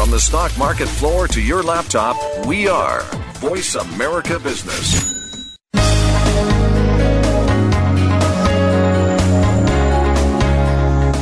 [0.00, 2.16] From the stock market floor to your laptop,
[2.46, 3.02] we are
[3.34, 5.10] Voice America Business.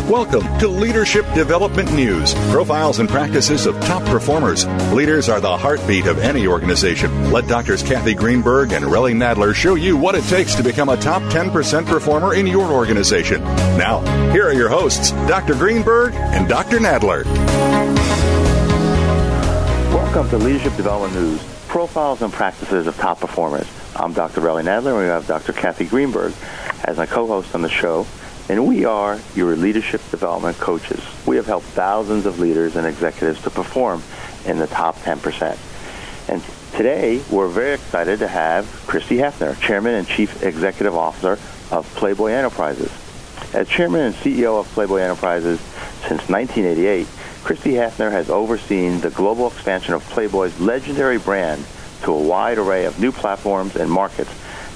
[0.09, 4.65] Welcome to Leadership Development News profiles and practices of top performers.
[4.93, 7.33] Leaders are the heartbeat of any organization.
[7.33, 10.97] Let Doctors Kathy Greenberg and Relly Nadler show you what it takes to become a
[10.97, 13.43] top 10% performer in your organization.
[13.43, 14.01] Now,
[14.31, 15.55] here are your hosts, Dr.
[15.55, 16.79] Greenberg and Dr.
[16.79, 17.78] Nadler.
[20.19, 23.69] Welcome to Leadership Development News profiles and practices of top performers.
[23.95, 24.41] I'm Dr.
[24.41, 25.53] Relly Nadler, and we have Dr.
[25.53, 26.35] Kathy Greenberg
[26.83, 28.05] as my co-host on the show
[28.49, 31.01] and we are your leadership development coaches.
[31.25, 34.03] We have helped thousands of leaders and executives to perform
[34.45, 35.57] in the top 10%.
[36.29, 36.43] And
[36.77, 41.39] today, we're very excited to have Christie Hefner, Chairman and Chief Executive Officer
[41.73, 42.91] of Playboy Enterprises.
[43.55, 45.61] As Chairman and CEO of Playboy Enterprises
[46.09, 47.07] since 1988,
[47.49, 51.65] Christie Hefner has overseen the global expansion of Playboy's legendary brand
[52.03, 54.31] to a wide array of new platforms and markets,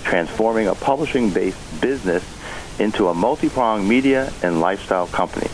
[0.04, 2.24] transforming a publishing-based business
[2.80, 5.48] into a multi-pronged media and lifestyle company.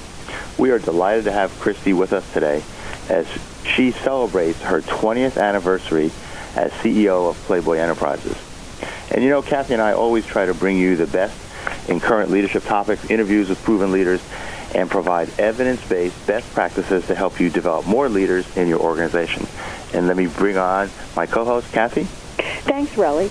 [0.58, 2.62] We are delighted to have Christie with us today
[3.08, 3.26] as
[3.64, 6.12] she celebrates her 20th anniversary
[6.54, 8.36] as CEO of Playboy Enterprises.
[9.10, 11.36] And you know, Kathy and I always try to bring you the best
[11.88, 14.22] in current leadership topics, interviews with proven leaders,
[14.74, 19.46] and provide evidence-based best practices to help you develop more leaders in your organization.
[19.94, 22.06] And let me bring on my co-host, Kathy.
[22.68, 23.30] Thanks, Relly.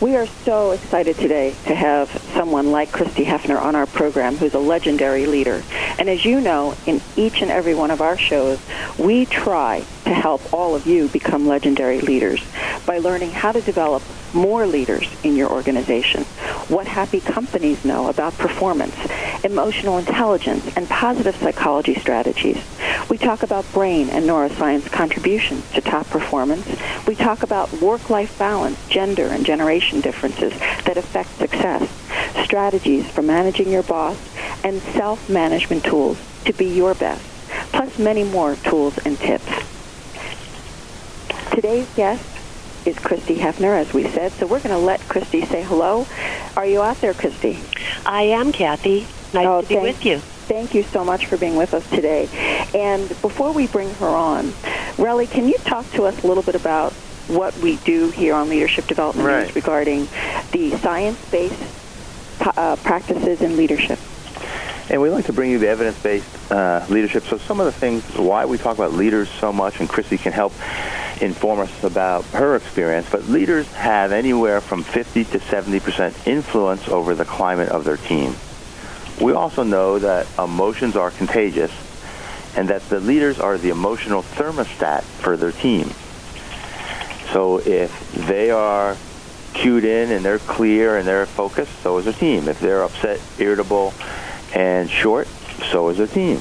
[0.00, 4.54] We are so excited today to have someone like Christie Hefner on our program who's
[4.54, 5.62] a legendary leader.
[5.98, 8.60] And as you know, in each and every one of our shows,
[8.98, 12.42] we try to help all of you become legendary leaders
[12.86, 16.24] by learning how to develop more leaders in your organization,
[16.68, 18.94] what happy companies know about performance,
[19.50, 22.62] emotional intelligence, and positive psychology strategies.
[23.08, 26.66] We talk about brain and neuroscience contributions to top performance.
[27.06, 30.52] We talk about work-life balance, gender and generation differences
[30.84, 31.88] that affect success,
[32.44, 34.18] strategies for managing your boss,
[34.62, 37.24] and self-management tools to be your best,
[37.72, 39.50] plus many more tools and tips.
[41.52, 42.24] Today's guest
[42.86, 46.06] is Christie Hefner, as we said, so we're going to let Christie say hello.
[46.56, 47.58] Are you out there, Christie?
[48.04, 49.06] I am, Kathy.
[49.34, 50.18] Nice oh, to be with you.
[50.18, 52.28] Thank you so much for being with us today.
[52.74, 54.46] And before we bring her on,
[54.96, 56.92] Relly, can you talk to us a little bit about
[57.28, 59.44] what we do here on Leadership Development right.
[59.44, 60.08] News regarding
[60.52, 63.98] the science-based uh, practices in leadership?
[64.90, 67.24] And we like to bring you the evidence-based uh, leadership.
[67.24, 70.32] So some of the things, why we talk about leaders so much, and Christie can
[70.32, 70.54] help
[71.20, 77.14] inform us about her experience, but leaders have anywhere from 50 to 70% influence over
[77.14, 78.34] the climate of their team.
[79.20, 81.72] We also know that emotions are contagious
[82.56, 85.90] and that the leaders are the emotional thermostat for their team.
[87.32, 88.96] So if they are
[89.54, 92.48] cued in and they're clear and they're focused, so is their team.
[92.48, 93.92] If they're upset, irritable,
[94.54, 95.26] and short,
[95.70, 96.40] so is their team.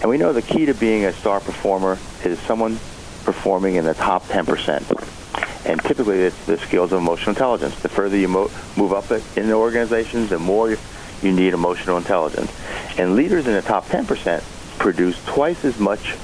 [0.00, 2.78] And we know the key to being a star performer is someone
[3.24, 5.66] performing in the top 10%.
[5.66, 7.78] And typically it's the skills of emotional intelligence.
[7.80, 10.76] The further you mo- move up in the organizations, the more
[11.22, 12.52] you need emotional intelligence.
[12.98, 14.42] And leaders in the top 10%
[14.78, 16.16] produce twice as much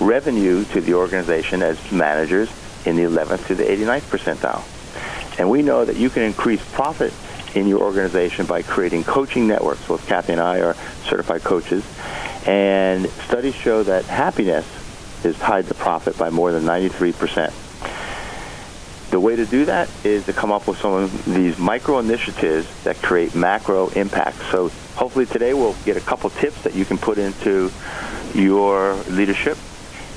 [0.00, 2.50] revenue to the organization as managers
[2.86, 5.38] in the 11th to the 89th percentile.
[5.38, 7.12] And we know that you can increase profit
[7.54, 9.86] in your organization by creating coaching networks.
[9.86, 10.74] Both Kathy and I are
[11.04, 11.84] certified coaches.
[12.46, 14.66] And studies show that happiness
[15.24, 17.52] is tied to profit by more than 93%.
[19.10, 22.68] The way to do that is to come up with some of these micro initiatives
[22.84, 24.36] that create macro impact.
[24.52, 27.72] So hopefully today we'll get a couple tips that you can put into
[28.34, 29.58] your leadership.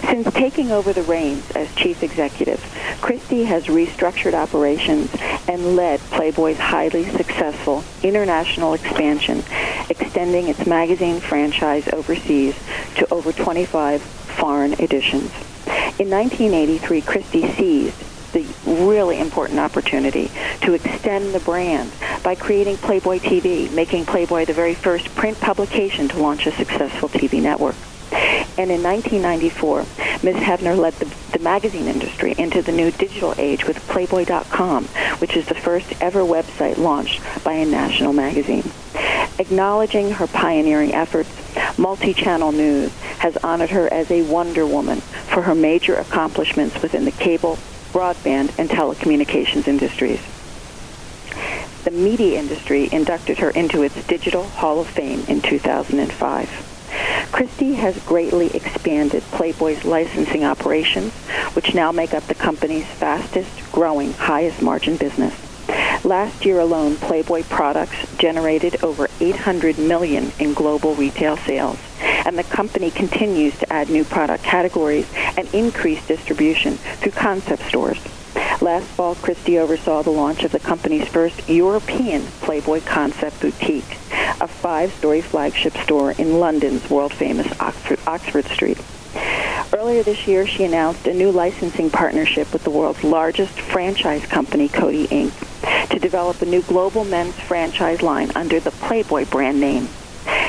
[0.09, 2.61] Since taking over the reins as chief executive,
[3.01, 5.15] Christie has restructured operations
[5.47, 9.45] and led Playboy's highly successful international expansion,
[9.89, 12.59] extending its magazine franchise overseas
[12.97, 15.31] to over 25 foreign editions.
[15.99, 20.31] In 1983, Christie seized the really important opportunity
[20.61, 21.91] to extend the brand
[22.23, 27.09] by creating Playboy TV, making Playboy the very first print publication to launch a successful
[27.09, 27.75] TV network.
[28.59, 29.79] And in 1994,
[30.25, 30.37] Ms.
[30.37, 34.85] Hefner led the, the, magazine industry into the new digital age with Playboy.com,
[35.19, 38.65] which is the first ever website launched by a national magazine.
[39.39, 41.29] Acknowledging her pioneering efforts,
[41.79, 47.13] Multi-Channel News has honored her as a Wonder Woman for her major accomplishments within the
[47.13, 47.57] cable,
[47.93, 50.21] broadband, and telecommunications industries.
[51.85, 57.29] The media industry inducted her into its Digital Hall of Fame in 2005.
[57.33, 61.13] Christie has greatly expanded Playboy's licensing operations,
[61.55, 65.48] which now make up the company's fastest growing, highest margin business.
[66.05, 72.45] Last year alone, Playboy products generated over 800 million in global retail sales, and the
[72.45, 75.07] company continues to add new product categories
[75.37, 77.99] and increase distribution through concept stores.
[78.61, 83.99] Last fall, Christie oversaw the launch of the company's first European Playboy concept boutique,
[84.41, 88.79] a five-story flagship store in London's world-famous Oxford, Oxford Street.
[89.73, 94.69] Earlier this year, she announced a new licensing partnership with the world's largest franchise company,
[94.69, 99.89] Coty Inc., to develop a new global men's franchise line under the Playboy brand name.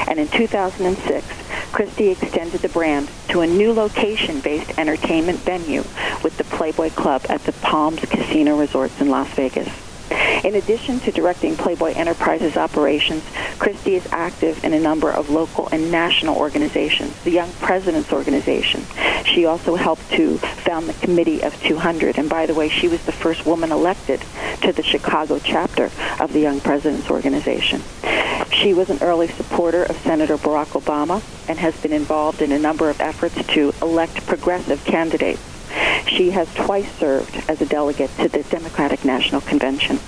[0.08, 1.26] And in 2006,
[1.72, 5.84] Christie extended the brand to a new location-based entertainment venue
[6.24, 9.89] with the Playboy Club at the Palms Casino Resorts in Las Vegas.
[10.44, 13.24] In addition to directing Playboy Enterprises operations,
[13.58, 17.22] Christie is active in a number of local and national organizations.
[17.24, 18.86] The Young Presidents Organization.
[19.26, 22.18] She also helped to found the Committee of 200.
[22.18, 24.22] And by the way, she was the first woman elected
[24.62, 25.92] to the Chicago chapter
[26.22, 27.82] of the Young Presidents Organization.
[28.52, 32.60] She was an early supporter of Senator Barack Obama and has been involved in a
[32.60, 35.49] number of efforts to elect progressive candidates.
[36.08, 40.00] She has twice served as a delegate to the Democratic National Convention.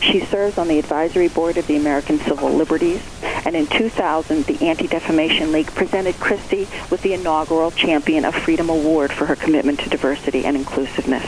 [0.00, 3.02] She serves on the advisory board of the American Civil Liberties,
[3.44, 9.12] and in 2000, the Anti-Defamation League presented Christie with the inaugural Champion of Freedom Award
[9.12, 11.26] for her commitment to diversity and inclusiveness.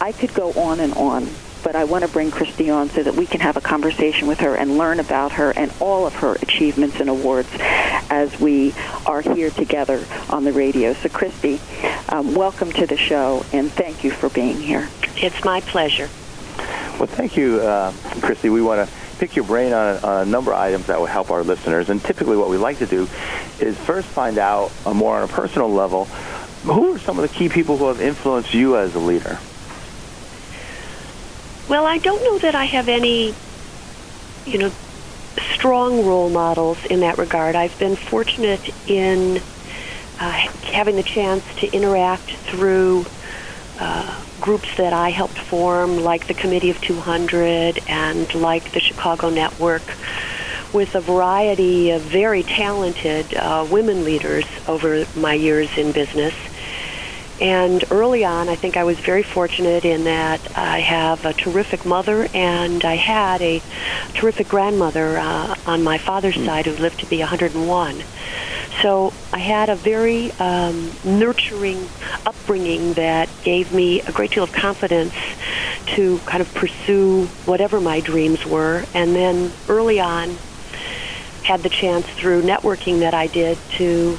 [0.00, 1.28] I could go on and on,
[1.62, 4.40] but I want to bring Christie on so that we can have a conversation with
[4.40, 7.48] her and learn about her and all of her achievements and awards
[8.10, 8.74] as we
[9.06, 10.92] are here together on the radio.
[10.94, 11.60] So, Christie,
[12.08, 14.88] um, welcome to the show, and thank you for being here.
[15.16, 16.08] It's my pleasure.
[16.98, 18.50] Well, thank you, uh, Christie.
[18.50, 21.06] We want to pick your brain on a, on a, number of items that will
[21.06, 21.90] help our listeners.
[21.90, 23.02] And typically, what we like to do
[23.60, 26.06] is first find out uh, more on a personal level
[26.64, 29.38] who are some of the key people who have influenced you as a leader.
[31.70, 33.32] Well, I don't know that I have any,
[34.44, 34.72] you know,
[35.54, 37.54] strong role models in that regard.
[37.54, 39.40] I've been fortunate in
[40.18, 40.32] uh,
[40.72, 43.06] having the chance to interact through
[43.78, 49.30] uh, groups that I helped form, like the Committee of 200 and like the Chicago
[49.30, 49.84] Network,
[50.72, 56.34] with a variety of very talented uh, women leaders over my years in business.
[57.40, 61.86] And early on, I think I was very fortunate in that I have a terrific
[61.86, 63.62] mother and I had a
[64.12, 66.44] terrific grandmother uh, on my father's hmm.
[66.44, 68.02] side who lived to be 101.
[68.82, 71.88] So I had a very um, nurturing
[72.26, 75.14] upbringing that gave me a great deal of confidence
[75.94, 78.84] to kind of pursue whatever my dreams were.
[78.94, 80.36] And then early on,
[81.42, 84.18] had the chance through networking that I did to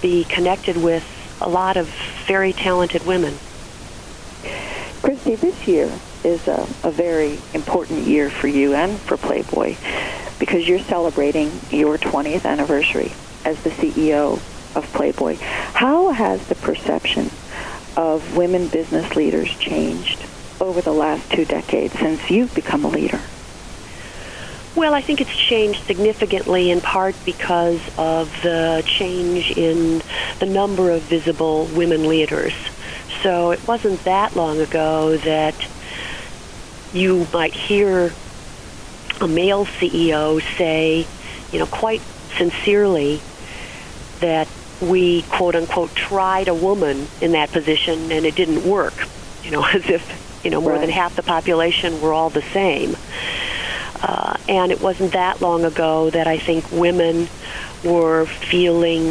[0.00, 1.88] be connected with a lot of
[2.26, 3.34] very talented women.
[5.02, 5.90] Christie, this year
[6.24, 9.76] is a, a very important year for you and for Playboy
[10.38, 13.12] because you're celebrating your 20th anniversary
[13.44, 14.40] as the CEO
[14.76, 15.36] of Playboy.
[15.36, 17.30] How has the perception
[17.96, 20.24] of women business leaders changed
[20.60, 23.20] over the last two decades since you've become a leader?
[24.76, 30.02] Well, I think it's changed significantly in part because of the change in
[30.40, 32.52] the number of visible women leaders.
[33.22, 35.54] So it wasn't that long ago that
[36.92, 38.12] you might hear
[39.20, 41.06] a male CEO say,
[41.52, 42.02] you know, quite
[42.36, 43.20] sincerely
[44.18, 44.48] that
[44.80, 48.94] we quote unquote tried a woman in that position and it didn't work.
[49.44, 50.80] You know, as if, you know, more right.
[50.80, 52.96] than half the population were all the same.
[54.04, 57.28] Uh, And it wasn't that long ago that I think women
[57.82, 59.04] were feeling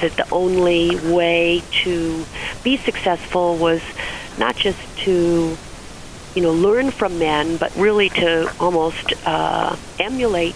[0.00, 2.24] that the only way to
[2.62, 3.80] be successful was
[4.36, 5.56] not just to
[6.34, 8.30] you know learn from men but really to
[8.60, 10.54] almost uh, emulate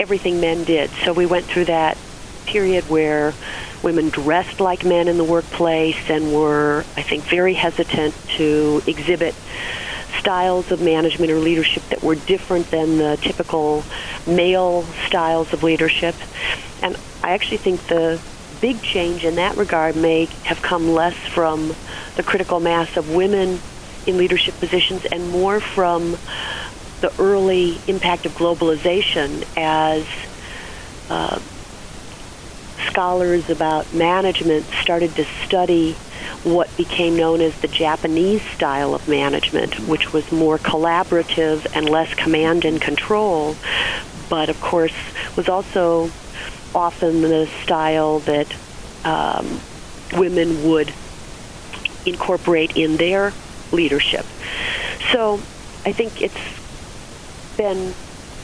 [0.00, 0.88] everything men did.
[1.04, 1.98] So we went through that
[2.46, 3.34] period where
[3.82, 9.34] women dressed like men in the workplace and were i think very hesitant to exhibit
[10.18, 13.84] styles of management or leadership that were different than the typical
[14.26, 16.14] male styles of leadership.
[16.82, 18.20] And i actually think the
[18.60, 21.74] big change in that regard may have come less from
[22.16, 23.60] the critical mass of women
[24.06, 26.16] in leadership positions and more from
[27.00, 30.06] the early impact of globalization as
[31.10, 31.38] uh,
[32.90, 35.96] scholars about management started to study
[36.52, 42.12] what became known as the Japanese style of management, which was more collaborative and less
[42.14, 43.56] command and control,
[44.28, 44.94] but of course
[45.36, 46.10] was also
[46.74, 48.54] often the style that
[49.04, 49.60] um,
[50.12, 50.92] women would
[52.06, 53.32] incorporate in their
[53.72, 54.24] leadership.
[55.12, 55.34] So
[55.84, 57.94] I think it's been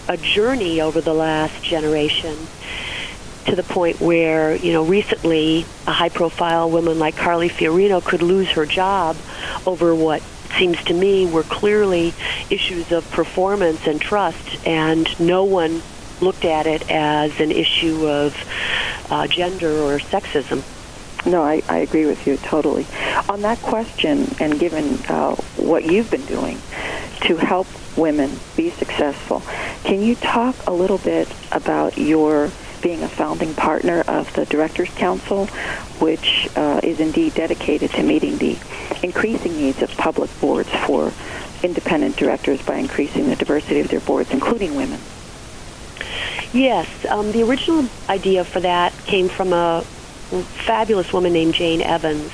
[0.09, 2.37] a journey over the last generation
[3.47, 8.23] to the point where, you know, recently a high profile woman like Carly Fiorina could
[8.23, 9.17] lose her job
[9.67, 10.23] over what
[10.59, 12.15] seems to me were clearly
[12.51, 15.83] issues of performance and trust, and no one
[16.21, 18.37] looked at it as an issue of
[19.11, 20.63] uh, gender or sexism.
[21.27, 22.87] No, I, I agree with you totally.
[23.29, 26.59] On that question, and given uh, what you've been doing
[27.23, 29.43] to help women be successful,
[29.85, 32.51] can you talk a little bit about your
[32.85, 35.47] being a founding partner of the Directors Council,
[35.99, 38.59] which uh, is indeed dedicated to meeting the
[39.03, 41.11] increasing needs of public boards for
[41.63, 45.01] independent directors by increasing the diversity of their boards, including women?
[46.53, 49.83] Yes, um, the original idea for that came from a
[50.67, 52.33] fabulous woman named Jane Evans,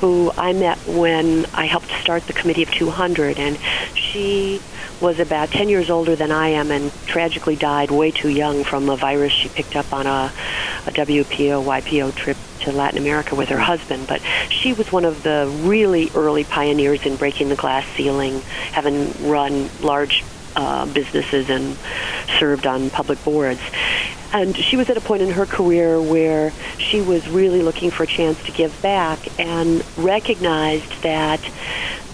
[0.00, 3.56] who I met when I helped start the Committee of 200, and
[3.94, 4.60] she
[5.00, 8.88] was about 10 years older than I am and tragically died way too young from
[8.88, 10.32] a virus she picked up on a,
[10.86, 14.06] a WPO, YPO trip to Latin America with her husband.
[14.06, 18.40] But she was one of the really early pioneers in breaking the glass ceiling,
[18.72, 20.24] having run large
[20.56, 21.76] uh, businesses and
[22.38, 23.60] served on public boards.
[24.32, 28.02] And she was at a point in her career where she was really looking for
[28.02, 31.40] a chance to give back and recognized that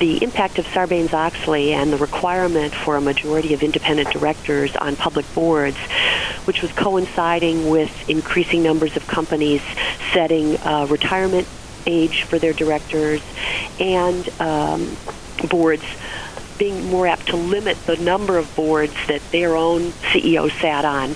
[0.03, 5.33] the impact of Sarbanes-Oxley and the requirement for a majority of independent directors on public
[5.33, 5.77] boards,
[6.45, 9.63] which was coinciding with increasing numbers of companies
[10.13, 11.47] setting uh, retirement
[11.87, 13.23] age for their directors
[13.79, 14.97] and um,
[15.49, 15.85] boards
[16.59, 21.15] being more apt to limit the number of boards that their own CEO sat on,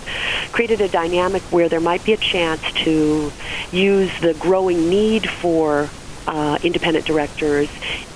[0.52, 3.32] created a dynamic where there might be a chance to
[3.72, 5.90] use the growing need for
[6.26, 7.68] uh, independent directors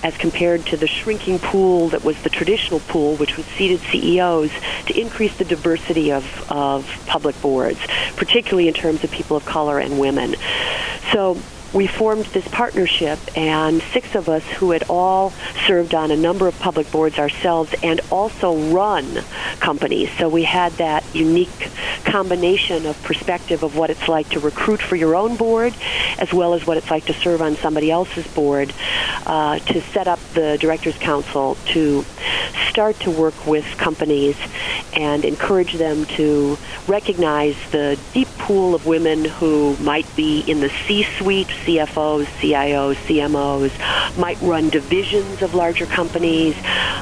[0.02, 4.50] as compared to the shrinking pool that was the traditional pool, which was seated CEOs,
[4.87, 7.79] to increase the diversity of, of public boards,
[8.17, 10.35] particularly in terms of people of color and women.
[11.12, 11.38] So
[11.73, 15.33] we formed this partnership, and six of us who had all
[15.67, 19.07] served on a number of public boards ourselves and also run
[19.61, 20.11] companies.
[20.19, 21.71] So we had that unique
[22.05, 25.75] combination of perspective of what it's like to recruit for your own board,
[26.19, 28.73] as well as what it's like to serve on somebody else's board,
[29.27, 32.05] uh, to set up the Directors Council to
[32.69, 34.37] start to work with companies
[34.95, 40.71] and encourage them to recognize the deep pool of women who might be in the
[40.87, 46.57] C-suite, CFOs, CIOs, CMOs, might run divisions of larger companies,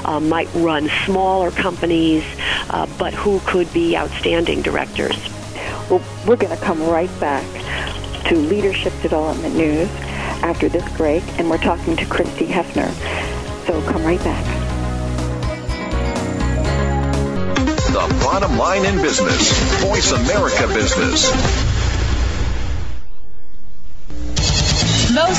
[0.05, 2.23] uh, might run smaller companies,
[2.69, 5.17] uh, but who could be outstanding directors.
[5.89, 7.45] Well, we're going to come right back
[8.25, 9.89] to Leadership Development News
[10.43, 12.91] after this break, and we're talking to Christie Hefner.
[13.65, 14.45] So come right back.
[17.89, 19.51] The bottom line in business.
[19.81, 21.29] Voice America Business.
[25.19, 25.38] Most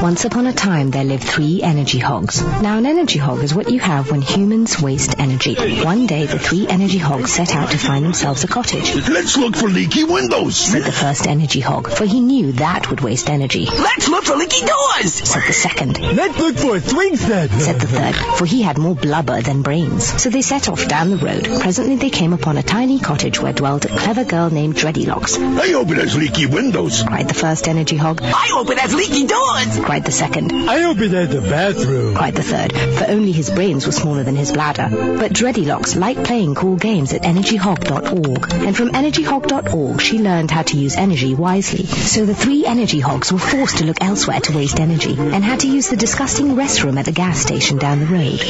[0.00, 2.40] Once upon a time, there lived three energy hogs.
[2.62, 5.56] Now, an energy hog is what you have when humans waste energy.
[5.82, 8.94] One day, the three energy hogs set out to find themselves a cottage.
[9.08, 13.00] Let's look for leaky windows, said the first energy hog, for he knew that would
[13.00, 13.66] waste energy.
[13.66, 16.00] Let's look for leaky doors, said the second.
[16.00, 19.62] Let's look for a swing set, said the third, for he had more blubber than
[19.62, 20.22] brains.
[20.22, 21.60] So they set off down the road.
[21.60, 25.38] Presently, they came upon a tiny cottage where dwelt a clever girl named Dreadylocks.
[25.38, 28.22] I hope it has leaky windows, cried the first energy hog.
[28.22, 30.52] I hope it has leaky doors, cried the second.
[30.52, 34.22] I hope it has the bathroom, cried the third, for only his brains were smaller
[34.22, 34.86] than his bladder.
[34.90, 40.76] But Dreadylocks liked playing cool games at energyhog.org, and from energyhog.org she learned how to
[40.76, 41.86] use energy wisely.
[41.86, 45.60] So the three energy hogs were forced to look elsewhere to waste energy, and had
[45.60, 48.42] to use the disgusting restroom at the gas station down the road.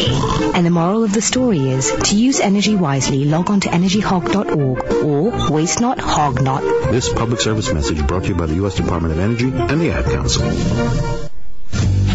[0.56, 5.04] And the moral of the story is, to use energy wisely, log on to energyhog.org,
[5.04, 6.64] or waste not, hog not.
[6.90, 8.74] This public service message brought to you by the U.S.
[8.74, 11.27] Department of Energy and the Ad Council.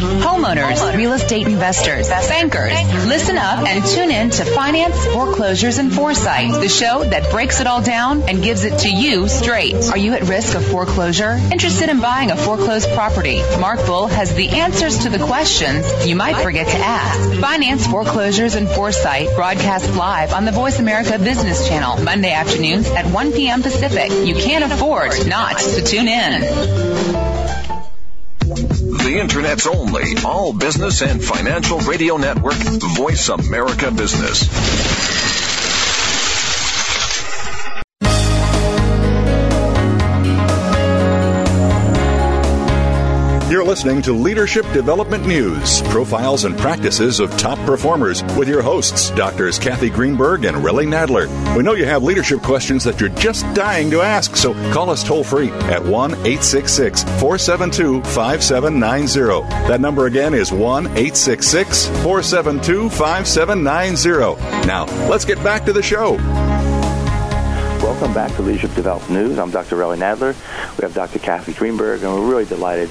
[0.04, 2.74] Homeowners, real estate investors, bankers,
[3.06, 7.68] listen up and tune in to Finance, Foreclosures, and Foresight, the show that breaks it
[7.68, 9.76] all down and gives it to you straight.
[9.92, 11.40] Are you at risk of foreclosure?
[11.52, 13.42] Interested in buying a foreclosed property?
[13.60, 17.40] Mark Bull has the answers to the questions you might forget to ask.
[17.40, 23.06] Finance, Foreclosures, and Foresight broadcast live on the Voice America Business Channel Monday afternoons at
[23.06, 23.64] 1 p.m.
[23.64, 24.12] Pacific.
[24.28, 27.33] You can't afford not to tune in
[29.14, 35.23] the Internet's only all business and financial radio network, Voice America Business.
[43.64, 49.10] You're listening to Leadership Development News, profiles and practices of top performers with your hosts,
[49.12, 51.30] Doctors Kathy Greenberg and Relly Nadler.
[51.56, 55.02] We know you have leadership questions that you're just dying to ask, so call us
[55.02, 59.48] toll free at 1 866 472 5790.
[59.70, 64.68] That number again is 1 866 472 5790.
[64.68, 66.18] Now, let's get back to the show.
[67.82, 69.40] Welcome back to Leadership Development News.
[69.40, 69.78] I'm Dr.
[69.78, 70.36] Relly Nadler.
[70.78, 71.20] We have Dr.
[71.20, 72.90] Kathy Greenberg, and we're really delighted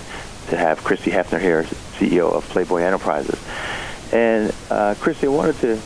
[0.52, 1.62] to have Christie Hefner here,
[1.98, 3.38] CEO of Playboy Enterprises.
[4.12, 5.80] And uh, Christie, I wanted to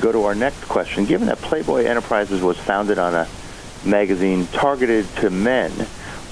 [0.00, 1.06] go to our next question.
[1.06, 3.28] Given that Playboy Enterprises was founded on a
[3.84, 5.70] magazine targeted to men,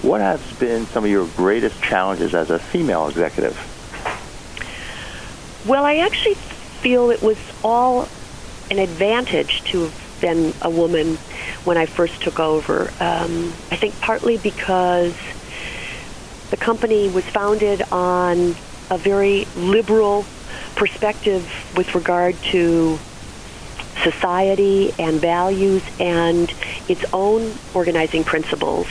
[0.02, 3.56] what has been some of your greatest challenges as a female executive?
[5.64, 8.08] Well, I actually feel it was all
[8.68, 11.18] an advantage to have been a woman
[11.62, 12.92] when I first took over.
[12.98, 15.14] Um, I think partly because
[16.50, 18.54] the company was founded on
[18.90, 20.24] a very liberal
[20.76, 22.98] perspective with regard to
[24.02, 26.52] society and values and
[26.88, 28.86] its own organizing principles.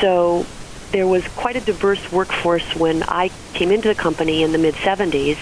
[0.00, 0.46] So
[0.92, 4.74] there was quite a diverse workforce when I came into the company in the mid
[4.74, 5.36] 70s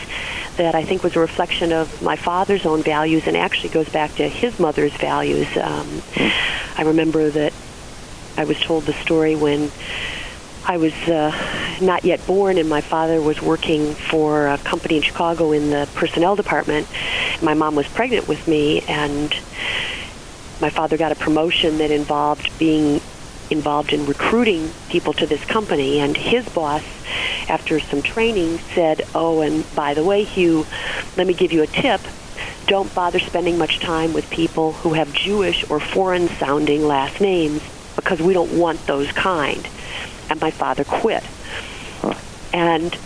[0.56, 4.14] that I think was a reflection of my father's own values and actually goes back
[4.16, 5.46] to his mother's values.
[5.56, 6.02] Um,
[6.76, 7.52] I remember that
[8.36, 9.70] I was told the story when
[10.68, 15.02] I was uh, not yet born, and my father was working for a company in
[15.02, 16.88] Chicago in the personnel department.
[17.40, 19.30] My mom was pregnant with me, and
[20.60, 23.00] my father got a promotion that involved being
[23.48, 26.00] involved in recruiting people to this company.
[26.00, 26.82] And his boss,
[27.48, 30.66] after some training, said, Oh, and by the way, Hugh,
[31.16, 32.00] let me give you a tip.
[32.66, 37.62] Don't bother spending much time with people who have Jewish or foreign sounding last names
[37.94, 39.68] because we don't want those kind
[40.30, 41.24] and my father quit.
[42.52, 42.96] And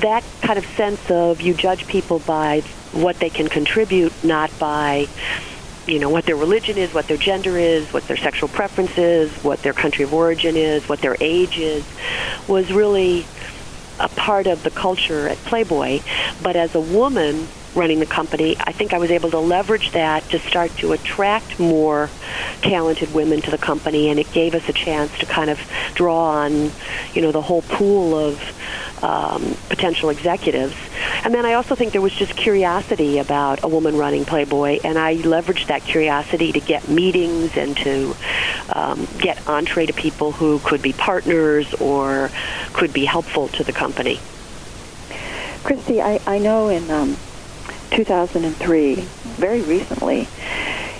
[0.00, 2.60] that kind of sense of you judge people by
[2.92, 5.08] what they can contribute, not by
[5.86, 9.32] you know what their religion is, what their gender is, what their sexual preference is,
[9.42, 11.84] what their country of origin is, what their age is,
[12.46, 13.26] was really
[13.98, 16.00] a part of the culture at Playboy.
[16.42, 20.28] But as a woman, running the company, I think I was able to leverage that
[20.30, 22.10] to start to attract more
[22.60, 25.58] talented women to the company, and it gave us a chance to kind of
[25.94, 26.70] draw on,
[27.14, 28.40] you know, the whole pool of
[29.02, 30.76] um, potential executives.
[31.24, 34.98] And then I also think there was just curiosity about a woman running Playboy, and
[34.98, 38.14] I leveraged that curiosity to get meetings and to
[38.74, 42.30] um, get entree to people who could be partners or
[42.72, 44.20] could be helpful to the company.
[45.64, 47.16] Christie, I, I know in um,
[47.92, 50.26] 2003, very recently,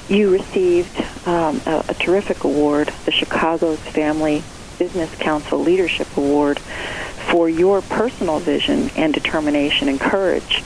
[0.08, 0.94] you received
[1.26, 4.42] um, a, a terrific award, the Chicago's Family
[4.78, 10.62] Business Council Leadership Award, for your personal vision and determination and courage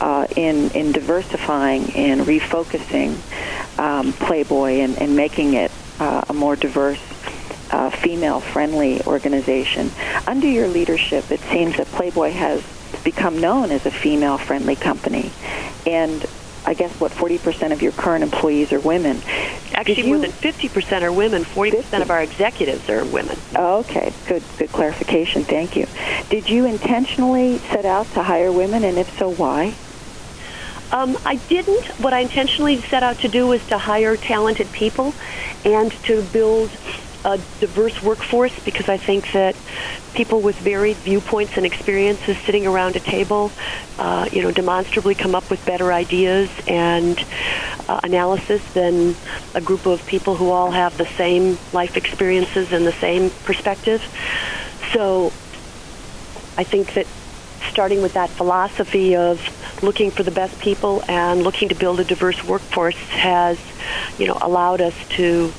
[0.00, 3.16] uh, in in diversifying and refocusing
[3.78, 7.00] um, Playboy and, and making it uh, a more diverse
[7.70, 9.90] uh, female-friendly organization.
[10.26, 12.62] Under your leadership, it seems that Playboy has
[13.06, 15.30] become known as a female-friendly company,
[15.86, 16.26] and
[16.66, 19.22] I guess what 40% of your current employees are women.
[19.72, 21.44] Actually, you, more than 50% are women.
[21.44, 21.96] 40% 50?
[22.02, 23.38] of our executives are women.
[23.54, 25.44] Oh, okay, good, good clarification.
[25.44, 25.86] Thank you.
[26.30, 29.76] Did you intentionally set out to hire women, and if so, why?
[30.90, 31.84] Um, I didn't.
[32.00, 35.14] What I intentionally set out to do was to hire talented people
[35.64, 36.70] and to build
[37.26, 39.56] a diverse workforce because I think that
[40.14, 43.50] people with varied viewpoints and experiences sitting around a table,
[43.98, 47.22] uh, you know, demonstrably come up with better ideas and
[47.88, 49.16] uh, analysis than
[49.54, 54.00] a group of people who all have the same life experiences and the same perspective.
[54.92, 55.26] So
[56.56, 57.08] I think that
[57.68, 62.04] starting with that philosophy of looking for the best people and looking to build a
[62.04, 63.58] diverse workforce has,
[64.16, 65.52] you know, allowed us to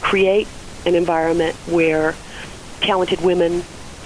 [0.00, 0.48] create
[0.86, 2.14] an environment where
[2.80, 3.62] talented women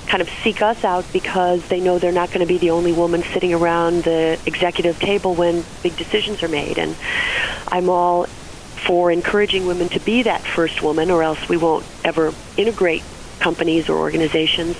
[0.06, 2.92] kind of seek us out because they know they're not going to be the only
[2.92, 6.78] woman sitting around the executive table when big decisions are made.
[6.78, 6.94] And
[7.68, 8.26] I'm all
[8.86, 13.02] for encouraging women to be that first woman, or else we won't ever integrate
[13.38, 14.76] companies or organizations.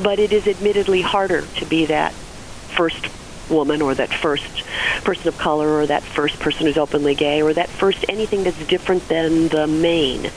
[0.00, 3.08] But it is admittedly harder to be that first
[3.50, 4.64] woman or that first
[5.02, 8.66] person of color or that first person who's openly gay or that first anything that's
[8.66, 10.30] different than the main.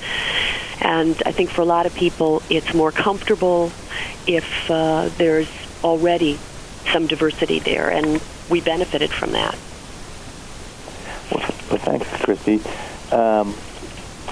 [0.82, 3.72] And I think for a lot of people, it's more comfortable
[4.28, 5.50] if uh, there's
[5.84, 6.40] already
[6.92, 9.54] some diversity there, and we benefited from that.
[11.32, 12.62] Well, thanks, Christie.
[13.12, 13.56] Um,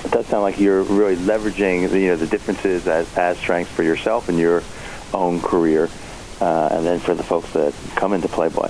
[0.04, 3.72] it does sound like you're really leveraging the, you know the differences as, as strengths
[3.72, 4.64] for yourself and your
[5.14, 5.90] own career,
[6.40, 8.70] uh, and then for the folks that come into Playboy.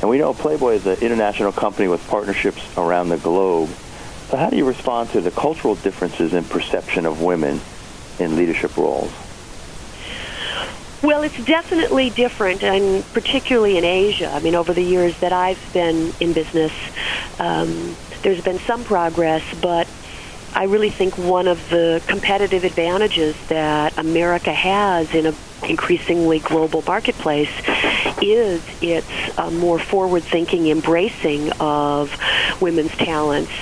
[0.00, 3.68] And we know Playboy is an international company with partnerships around the globe.
[4.30, 7.60] So how do you respond to the cultural differences in perception of women
[8.20, 9.10] in leadership roles?
[11.02, 14.30] Well, it's definitely different, and particularly in Asia.
[14.32, 16.72] I mean, over the years that I've been in business,
[17.40, 19.88] um, there's been some progress, but
[20.54, 26.82] I really think one of the competitive advantages that America has in a increasingly global
[26.86, 27.50] marketplace
[28.22, 29.06] is its
[29.38, 32.16] uh, more forward-thinking embracing of
[32.60, 33.52] women's talents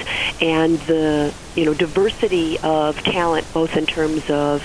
[0.41, 4.63] and the you know diversity of talent, both in terms of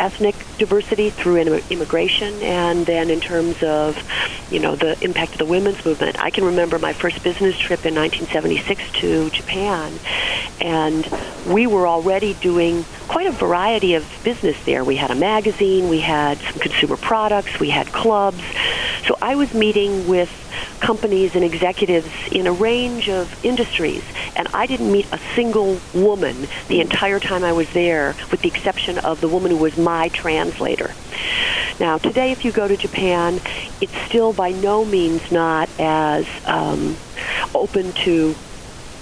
[0.00, 1.36] ethnic diversity through
[1.70, 4.02] immigration, and then in terms of
[4.50, 6.18] you know the impact of the women's movement.
[6.22, 9.98] I can remember my first business trip in 1976 to Japan,
[10.60, 11.08] and
[11.46, 14.84] we were already doing quite a variety of business there.
[14.84, 18.42] We had a magazine, we had some consumer products, we had clubs.
[19.06, 20.30] So I was meeting with
[20.80, 24.04] companies and executives in a range of industries,
[24.36, 28.48] and I didn't meet a single woman the entire time I was there, with the
[28.48, 30.94] exception of the woman who was my translator.
[31.80, 33.40] Now, today, if you go to Japan,
[33.80, 36.96] it's still by no means not as um,
[37.54, 38.34] open to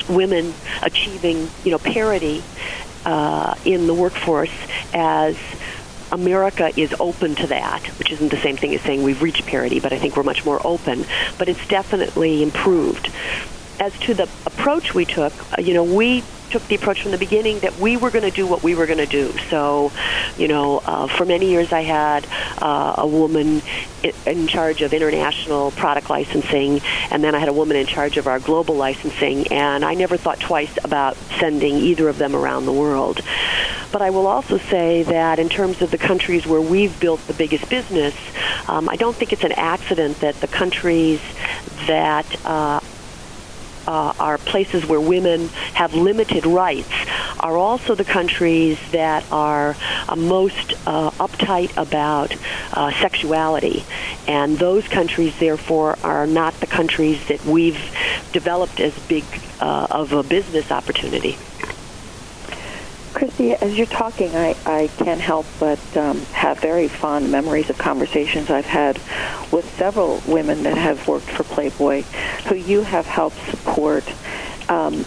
[0.09, 2.43] women achieving, you know, parity
[3.05, 4.53] uh, in the workforce
[4.95, 5.37] as
[6.13, 9.81] America is open to that, which isn't the same thing as saying we've reached parity,
[9.81, 11.07] but I think we're much more open.
[11.39, 13.11] But it's definitely improved.
[13.79, 17.19] As to the approach we took, uh, you know, we took the approach from the
[17.19, 19.33] beginning that we were going to do what we were going to do.
[19.49, 19.93] So,
[20.37, 22.27] you know, uh, for many years I had
[22.59, 23.63] uh, a woman
[24.27, 28.27] in charge of international product licensing, and then I had a woman in charge of
[28.27, 32.73] our global licensing, and I never thought twice about sending either of them around the
[32.73, 33.21] world.
[33.93, 37.35] But I will also say that in terms of the countries where we've built the
[37.35, 38.15] biggest business,
[38.69, 41.21] um, I don't think it's an accident that the countries
[41.87, 42.81] that uh,
[43.91, 46.93] uh, are places where women have limited rights
[47.41, 49.75] are also the countries that are
[50.09, 52.37] uh, most uh, uptight about
[52.73, 53.85] uh, sexuality.
[54.29, 57.81] And those countries, therefore, are not the countries that we've
[58.33, 59.25] developed as big
[59.59, 61.37] uh, of a business opportunity.
[63.21, 67.77] Christie, as you're talking, I, I can't help but um, have very fond memories of
[67.77, 68.97] conversations I've had
[69.53, 72.01] with several women that have worked for Playboy
[72.49, 74.11] who you have helped support
[74.71, 75.05] um,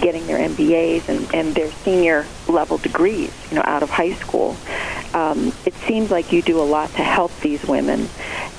[0.00, 4.56] getting their MBAs and, and their senior level degrees, you know, out of high school.
[5.12, 8.08] Um, it seems like you do a lot to help these women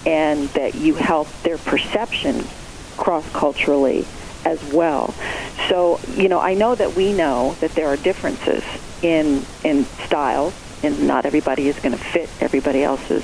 [0.06, 2.44] and that you help their perception
[2.98, 4.06] cross culturally
[4.46, 5.14] as well.
[5.70, 8.64] So, you know, I know that we know that there are differences
[9.02, 10.54] in in styles,
[10.84, 13.24] and not everybody is going to fit everybody else's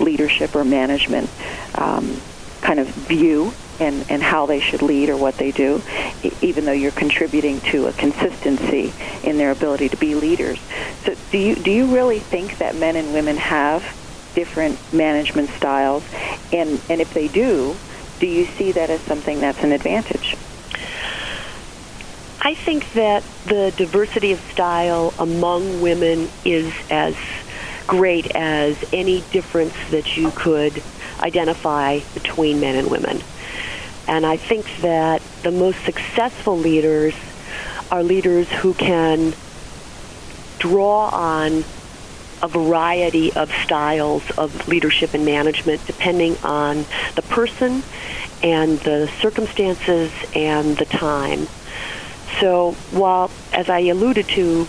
[0.00, 1.30] leadership or management
[1.74, 2.20] um,
[2.60, 5.82] kind of view and, and how they should lead or what they do,
[6.40, 10.58] even though you're contributing to a consistency in their ability to be leaders.
[11.04, 13.82] So, do you do you really think that men and women have
[14.34, 16.04] different management styles,
[16.52, 17.76] and and if they do,
[18.18, 20.36] do you see that as something that's an advantage?
[22.46, 27.16] I think that the diversity of style among women is as
[27.88, 30.80] great as any difference that you could
[31.18, 33.20] identify between men and women.
[34.06, 37.14] And I think that the most successful leaders
[37.90, 39.34] are leaders who can
[40.60, 41.64] draw on
[42.44, 46.84] a variety of styles of leadership and management depending on
[47.16, 47.82] the person
[48.40, 51.48] and the circumstances and the time.
[52.40, 54.66] So while, as I alluded to,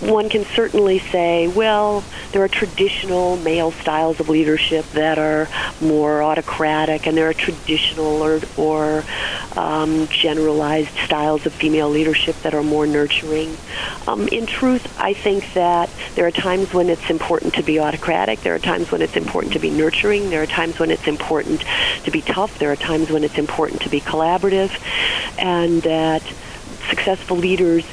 [0.00, 5.48] one can certainly say, well, there are traditional male styles of leadership that are
[5.80, 9.04] more autocratic, and there are traditional or, or
[9.56, 13.56] um, generalized styles of female leadership that are more nurturing.
[14.06, 18.40] Um, in truth, I think that there are times when it's important to be autocratic.
[18.40, 20.28] There are times when it's important to be nurturing.
[20.28, 21.64] There are times when it's important
[22.04, 22.58] to be tough.
[22.58, 24.72] There are times when it's important to be collaborative,
[25.38, 26.22] and that
[26.88, 27.84] successful leaders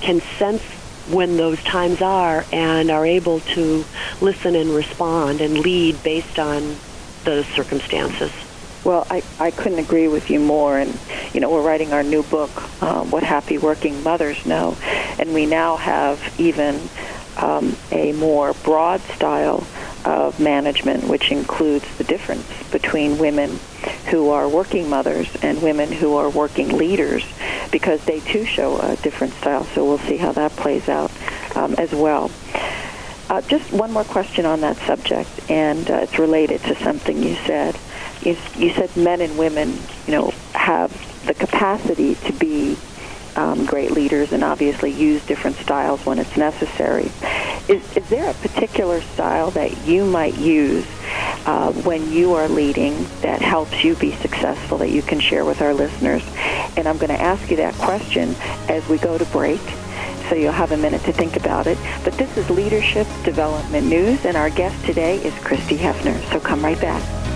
[0.00, 0.62] can sense
[1.10, 3.84] when those times are and are able to
[4.20, 6.76] listen and respond and lead based on
[7.24, 8.32] those circumstances.
[8.84, 10.78] Well, I, I couldn't agree with you more.
[10.78, 10.98] And,
[11.34, 12.50] you know, we're writing our new book,
[12.82, 14.76] uh, What Happy Working Mothers Know.
[15.18, 16.80] And we now have even
[17.36, 19.66] um, a more broad style
[20.04, 23.58] of management, which includes the difference between women
[24.10, 27.24] who are working mothers and women who are working leaders,
[27.70, 29.64] because they too show a different style.
[29.64, 31.10] So we'll see how that plays out
[31.56, 32.30] um, as well.
[33.28, 37.36] Uh, just one more question on that subject, and uh, it's related to something you
[37.46, 37.76] said.
[38.22, 40.90] You, you said men and women, you know, have
[41.26, 42.76] the capacity to be
[43.36, 47.10] um, great leaders and obviously use different styles when it's necessary.
[47.68, 50.86] Is, is there a particular style that you might use
[51.46, 55.60] uh, when you are leading that helps you be successful that you can share with
[55.62, 56.22] our listeners?
[56.76, 58.34] And I'm going to ask you that question
[58.68, 59.60] as we go to break.
[60.28, 61.78] So you'll have a minute to think about it.
[62.04, 66.20] But this is Leadership Development News, and our guest today is Christie Hefner.
[66.30, 67.29] So come right back.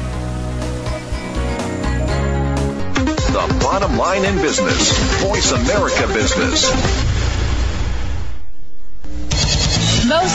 [3.45, 4.97] The bottom line in business.
[5.23, 6.71] Voice America Business.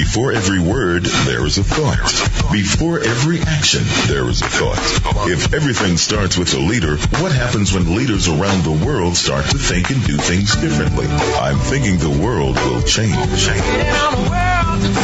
[0.00, 2.50] Before every word, there is a thought.
[2.50, 5.28] Before every action, there is a thought.
[5.28, 9.58] If everything starts with a leader, what happens when leaders around the world start to
[9.58, 11.06] think and do things differently?
[11.06, 13.14] I'm thinking the world will change.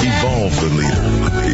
[0.00, 1.04] Evolve the leader.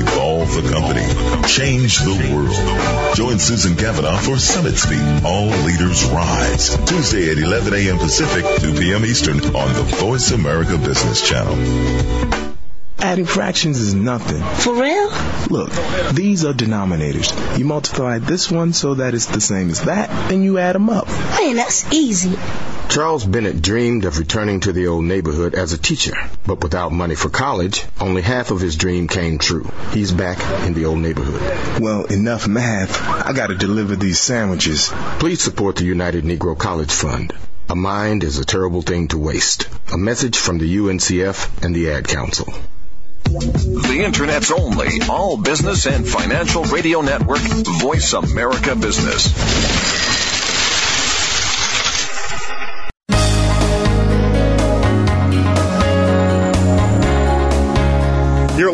[0.01, 1.03] Evolve the company.
[1.49, 3.17] Change the world.
[3.17, 5.03] Join Susan Kavanaugh for Summit Speak.
[5.25, 6.77] All Leaders Rise.
[6.87, 7.99] Tuesday at 11 a.m.
[7.99, 9.05] Pacific, 2 p.m.
[9.05, 12.52] Eastern on the Voice America Business Channel.
[13.03, 14.41] Adding fractions is nothing.
[14.63, 15.11] For real?
[15.51, 15.73] Look,
[16.13, 17.59] these are denominators.
[17.59, 20.89] You multiply this one so that it's the same as that, and you add them
[20.89, 21.09] up.
[21.09, 22.39] Man, that's easy.
[22.89, 26.15] Charles Bennett dreamed of returning to the old neighborhood as a teacher,
[26.47, 29.69] but without money for college, only half of his dream came true.
[29.93, 31.83] He's back in the old neighborhood.
[31.83, 33.03] Well, enough math.
[33.27, 34.91] I gotta deliver these sandwiches.
[35.19, 37.33] Please support the United Negro College Fund.
[37.69, 39.69] A mind is a terrible thing to waste.
[39.93, 42.53] A message from the UNCF and the Ad Council.
[43.33, 50.02] The Internet's only all business and financial radio network, Voice America Business.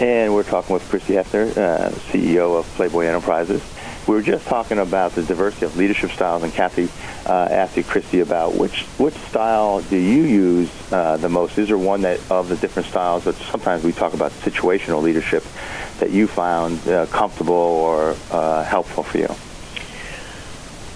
[0.00, 3.62] And we're talking with Christie Hefner, uh, CEO of Playboy Enterprises.
[4.08, 6.88] We were just talking about the diversity of leadership styles, and Kathy
[7.26, 11.58] uh, asked you, Christie, about which which style do you use uh, the most?
[11.58, 15.44] Is there one that of the different styles that sometimes we talk about situational leadership
[15.98, 19.28] that you found uh, comfortable or uh, helpful for you?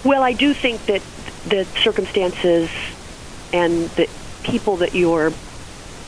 [0.03, 1.03] Well, I do think that
[1.47, 2.71] the circumstances
[3.53, 4.09] and the
[4.45, 5.31] people that you're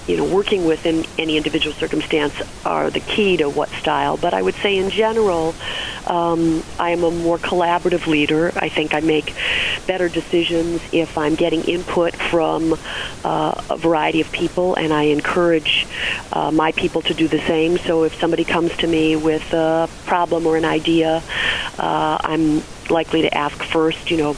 [0.06, 4.16] you know, working with in any individual circumstance are the key to what style.
[4.16, 5.54] But I would say in general,
[6.06, 8.52] um, I am a more collaborative leader.
[8.56, 9.34] I think I make
[9.86, 12.78] better decisions if I'm getting input from
[13.24, 15.86] uh, a variety of people, and I encourage
[16.32, 17.78] uh, my people to do the same.
[17.78, 21.22] So if somebody comes to me with a problem or an idea,
[21.78, 24.36] uh, I'm likely to ask first, you know,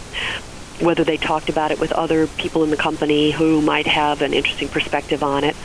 [0.80, 4.32] whether they talked about it with other people in the company who might have an
[4.32, 5.56] interesting perspective on it.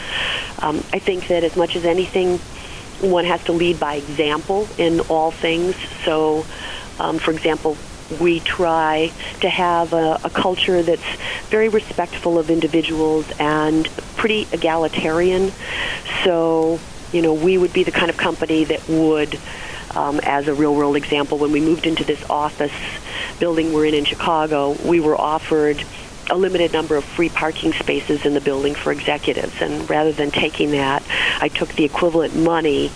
[0.60, 2.40] Um, I think that as much as anything,
[3.00, 5.76] one has to lead by example in all things.
[6.04, 6.46] So,
[7.00, 7.78] um, for example,
[8.20, 11.16] we try to have a, a, culture that's
[11.50, 15.52] very respectful of individuals and pretty egalitarian.
[16.24, 16.80] So,
[17.12, 19.40] you know, we would be the kind of company that would,
[19.92, 22.74] um, as a real world example, when we moved into this office
[23.44, 25.84] building we're in in Chicago, we were offered
[26.30, 29.62] a limited number of free parking spaces in the building for executives.
[29.62, 31.04] And rather than taking that,
[31.42, 32.90] I took the equivalent money,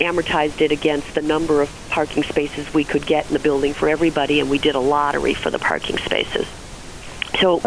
[0.00, 3.88] amortized it against the number of parking spaces we could get in the building for
[3.88, 6.48] everybody, and we did a lottery for the parking spaces.
[7.38, 7.62] So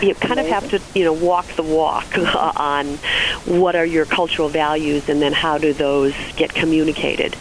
[0.00, 2.86] you kind of have to, you know, walk the walk on
[3.44, 7.36] what are your cultural values and then how do those get communicated.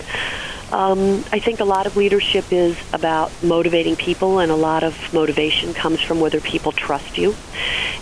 [0.71, 5.13] Um, I think a lot of leadership is about motivating people, and a lot of
[5.13, 7.35] motivation comes from whether people trust you.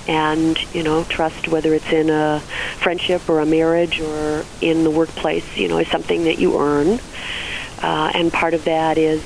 [0.08, 2.41] And, you know, trust, whether it's in a
[2.80, 6.99] friendship or a marriage or in the workplace, you know, is something that you earn.
[7.84, 9.22] Uh, and part of that is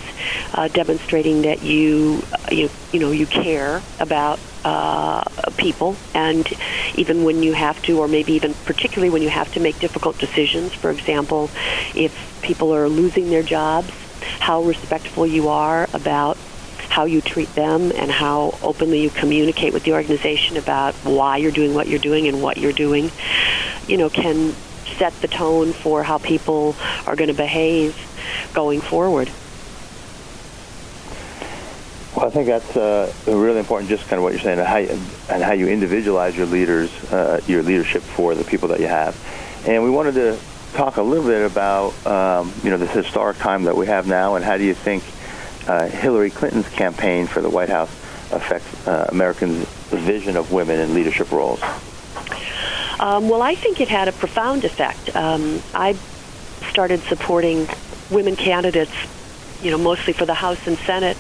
[0.56, 5.24] uh, demonstrating that you, you, you know, you care about uh,
[5.58, 6.52] people, and
[6.96, 10.17] even when you have to, or maybe even particularly when you have to make difficult
[10.17, 10.74] decisions.
[10.74, 11.52] For example,
[11.93, 13.91] if people are losing their jobs,
[14.39, 16.36] how respectful you are about
[16.89, 21.52] how you treat them and how openly you communicate with the organization about why you're
[21.52, 23.12] doing what you're doing and what you're doing,
[23.88, 24.56] you know, can
[24.98, 27.96] set the tone for how people are going to behave
[28.53, 29.29] going forward.
[32.15, 33.89] Well, I think that's uh, really important.
[33.89, 36.91] Just kind of what you're saying, and how you, and how you individualize your leaders,
[37.12, 39.15] uh, your leadership for the people that you have.
[39.67, 40.39] And we wanted to
[40.73, 44.33] talk a little bit about um, you know this historic time that we have now,
[44.33, 45.03] and how do you think
[45.67, 47.91] uh, Hillary Clinton's campaign for the White House
[48.31, 51.62] affects uh, Americans' vision of women in leadership roles?
[52.99, 55.15] Um, well, I think it had a profound effect.
[55.15, 55.95] Um, I
[56.71, 57.67] started supporting
[58.10, 58.93] women candidates
[59.62, 61.17] you know, mostly for the House and Senate,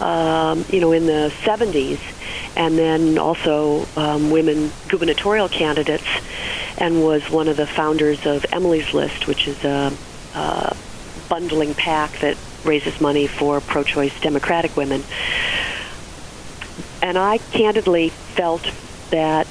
[0.00, 1.98] um, you know, in the 70s,
[2.56, 6.06] and then also um, women gubernatorial candidates,
[6.78, 9.92] and was one of the founders of Emily's List, which is a,
[10.34, 10.76] a
[11.28, 15.02] bundling PAC that raises money for pro-choice Democratic women.
[17.02, 18.70] And I candidly felt
[19.10, 19.46] that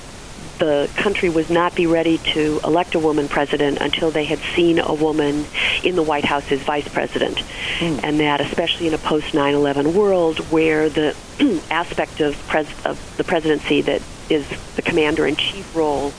[0.60, 4.80] the country was not be ready to elect a woman president until they had seen
[4.80, 5.46] a woman
[5.84, 7.38] in the White House as vice president.
[7.80, 8.00] Mm.
[8.04, 11.16] And that, especially in a post 9 11 world where the
[11.72, 16.13] aspect of, pres- of the presidency that is the commander in chief role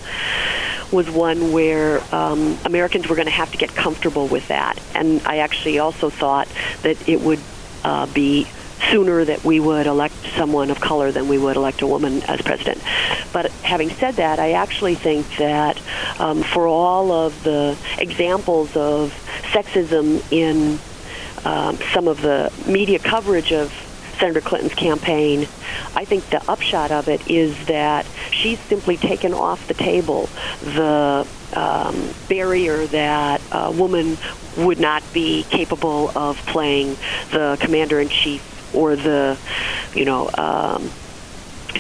[0.93, 4.81] was one where um, Americans were going to have to get comfortable with that.
[4.95, 6.49] And I actually also thought
[6.83, 7.41] that it would
[7.83, 8.47] uh, be
[8.91, 12.41] sooner that we would elect someone of color than we would elect a woman as
[12.43, 12.81] president.
[13.33, 15.81] But having said that, I actually think that
[16.19, 19.13] um, for all of the examples of
[19.53, 20.79] sexism in
[21.45, 23.73] um, some of the media coverage of
[24.19, 25.41] Senator Clinton's campaign,
[25.95, 30.29] I think the upshot of it is that she's simply taken off the table
[30.63, 34.17] the um, barrier that a woman
[34.57, 36.97] would not be capable of playing
[37.33, 39.39] the commander in chief or the,
[39.95, 40.91] you know, um,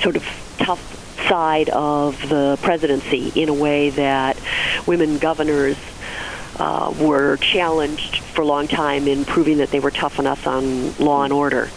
[0.01, 0.25] sort of
[0.59, 0.95] tough
[1.29, 4.39] side of the presidency in a way that
[4.87, 5.77] women governors
[6.57, 10.95] uh, were challenged for a long time in proving that they were tough enough on
[10.99, 11.71] law and order.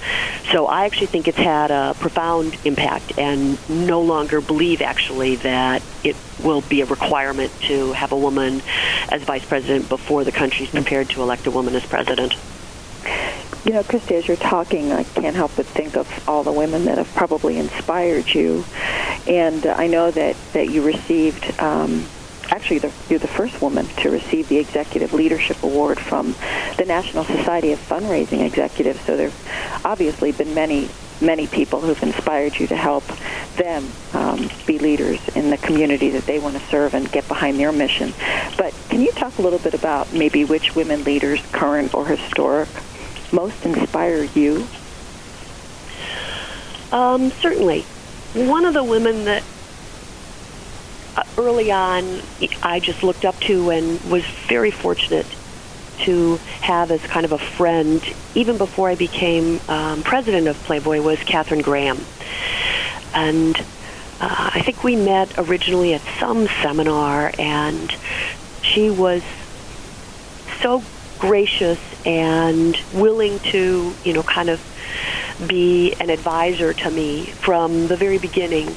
[0.51, 5.81] So I actually think it's had a profound impact and no longer believe actually that
[6.03, 8.61] it will be a requirement to have a woman
[9.09, 12.35] as vice president before the country's prepared to elect a woman as president.
[13.67, 16.85] You know, Christie, as you're talking, I can't help but think of all the women
[16.85, 18.63] that have probably inspired you.
[19.27, 22.05] And I know that, that you received, um,
[22.49, 26.33] actually, the, you're the first woman to receive the Executive Leadership Award from
[26.77, 29.01] the National Society of Fundraising Executives.
[29.01, 30.87] So there have obviously been many,
[31.19, 33.03] many people who've inspired you to help
[33.57, 37.59] them um, be leaders in the community that they want to serve and get behind
[37.59, 38.13] their mission.
[38.57, 42.69] But can you talk a little bit about maybe which women leaders, current or historic,
[43.31, 44.67] most inspire you?
[46.91, 47.81] Um, certainly.
[48.33, 49.43] One of the women that
[51.15, 52.21] uh, early on
[52.61, 55.25] I just looked up to and was very fortunate
[55.99, 58.03] to have as kind of a friend,
[58.35, 61.99] even before I became um, president of Playboy, was Katharine Graham.
[63.15, 63.57] And
[64.19, 67.91] uh, I think we met originally at some seminar, and
[68.61, 69.23] she was
[70.61, 70.83] so
[71.19, 74.61] gracious and willing to, you know, kind of
[75.47, 78.75] be an advisor to me from the very beginning.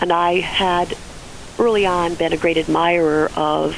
[0.00, 0.96] And I had
[1.58, 3.74] early on been a great admirer of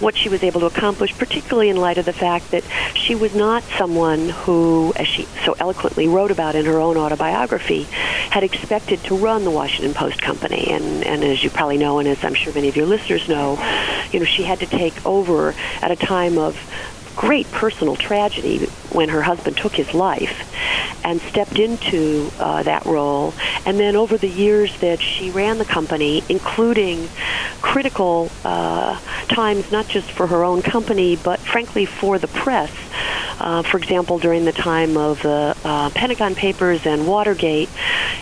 [0.00, 2.62] what she was able to accomplish, particularly in light of the fact that
[2.94, 7.82] she was not someone who, as she so eloquently wrote about in her own autobiography,
[8.30, 10.68] had expected to run the Washington Post company.
[10.70, 13.54] And, and as you probably know, and as I'm sure many of your listeners know,
[14.12, 16.56] you know, she had to take over at a time of
[17.18, 20.48] great personal tragedy when her husband took his life
[21.04, 23.34] and stepped into uh, that role.
[23.66, 27.08] And then over the years that she ran the company, including
[27.60, 32.70] critical uh, times not just for her own company, but frankly for the press.
[33.38, 37.68] Uh, for example, during the time of the uh, Pentagon Papers and Watergate,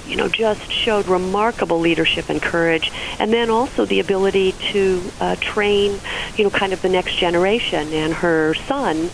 [0.07, 5.37] you know, just showed remarkable leadership and courage, and then also the ability to uh,
[5.37, 5.99] train,
[6.37, 7.93] you know, kind of the next generation.
[7.93, 9.11] And her son,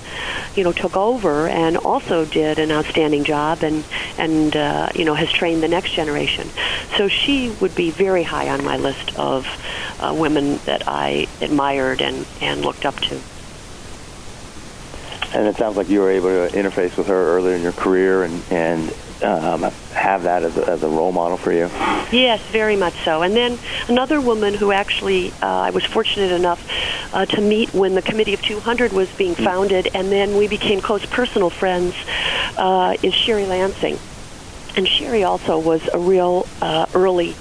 [0.55, 3.85] you know, took over and also did an outstanding job, and
[4.19, 6.49] and uh, you know has trained the next generation.
[6.97, 9.47] So she would be very high on my list of
[10.01, 13.21] uh, women that I admired and and looked up to.
[15.35, 18.25] And it sounds like you were able to interface with her earlier in your career
[18.25, 19.63] and and um,
[19.93, 21.71] have that as a, as a role model for you.
[22.11, 23.23] Yes, very much so.
[23.23, 23.59] And then
[23.89, 26.69] another woman who actually uh, I was fortunate enough
[27.15, 30.81] uh, to meet when the Committee of 200 was being founded, and then we became
[30.81, 31.95] close personal friends,
[32.57, 33.99] uh, is Sherry Lansing.
[34.77, 37.37] And Sherry also was a real uh, early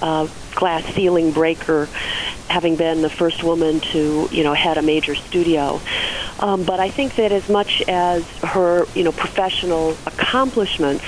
[0.00, 1.88] uh, glass ceiling breaker,
[2.48, 5.80] having been the first woman to, you know, head a major studio.
[6.38, 11.04] Um, but I think that as much as her, you know, professional accomplishments,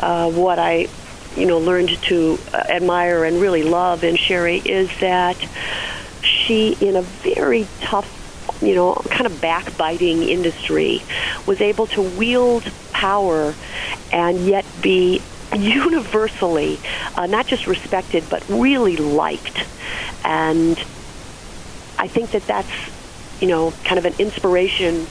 [0.00, 0.88] uh, what I,
[1.36, 5.36] you know, learned to uh, admire and really love in Sherry is that
[6.22, 8.21] she, in a very tough
[8.60, 11.02] you know, kind of backbiting industry,
[11.46, 13.54] was able to wield power
[14.12, 15.20] and yet be
[15.56, 16.78] universally
[17.14, 19.66] uh, not just respected but really liked.
[20.24, 20.78] And
[21.98, 22.70] I think that that's
[23.40, 25.06] you know kind of an inspiration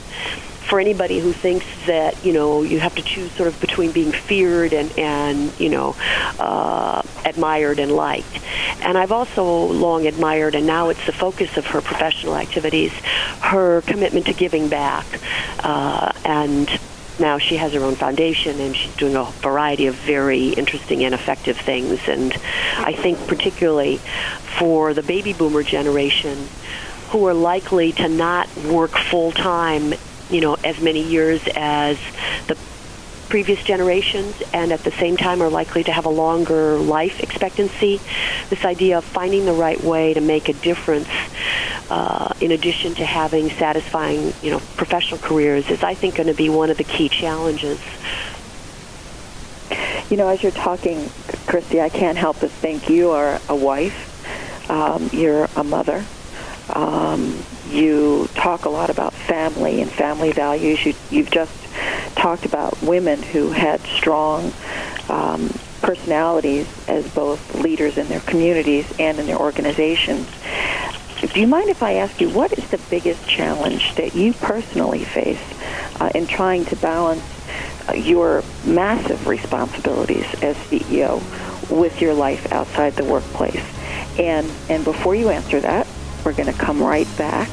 [0.68, 4.12] for anybody who thinks that you know you have to choose sort of between being
[4.12, 5.94] feared and and you know
[6.38, 8.40] uh, admired and liked.
[8.80, 12.92] And I've also long admired, and now it's the focus of her professional activities,
[13.40, 15.06] her commitment to giving back
[15.60, 16.68] uh, and
[17.18, 21.14] now she has her own foundation and she's doing a variety of very interesting and
[21.14, 22.00] effective things.
[22.08, 22.32] And
[22.78, 23.98] I think particularly
[24.58, 26.48] for the baby boomer generation
[27.10, 29.92] who are likely to not work full time,
[30.32, 31.98] you know, as many years as
[32.46, 32.56] the
[33.28, 37.98] previous generations and at the same time are likely to have a longer life expectancy.
[38.50, 41.08] This idea of finding the right way to make a difference
[41.88, 46.34] uh, in addition to having satisfying, you know, professional careers is, I think, going to
[46.34, 47.80] be one of the key challenges.
[50.10, 51.08] You know, as you're talking,
[51.46, 56.04] Christie, I can't help but think you are a wife, um, you're a mother,
[56.68, 60.84] um, you talk a lot about family and family values.
[60.84, 61.52] You, you've just
[62.14, 64.52] talked about women who had strong
[65.08, 65.50] um,
[65.80, 70.28] personalities as both leaders in their communities and in their organizations.
[71.20, 75.04] Do you mind if I ask you what is the biggest challenge that you personally
[75.04, 75.40] face
[76.00, 77.22] uh, in trying to balance
[77.88, 81.22] uh, your massive responsibilities as CEO
[81.70, 83.64] with your life outside the workplace?
[84.18, 85.86] And and before you answer that,
[86.24, 87.48] we're going to come right back.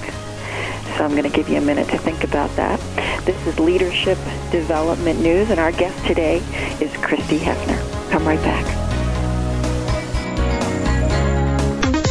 [0.97, 2.79] So I'm going to give you a minute to think about that.
[3.25, 4.17] This is Leadership
[4.51, 6.37] Development News, and our guest today
[6.81, 8.11] is Christie Hefner.
[8.11, 8.65] Come right back.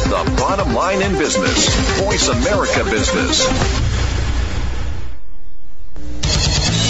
[0.09, 1.67] The bottom line in business.
[1.99, 3.88] Voice America Business.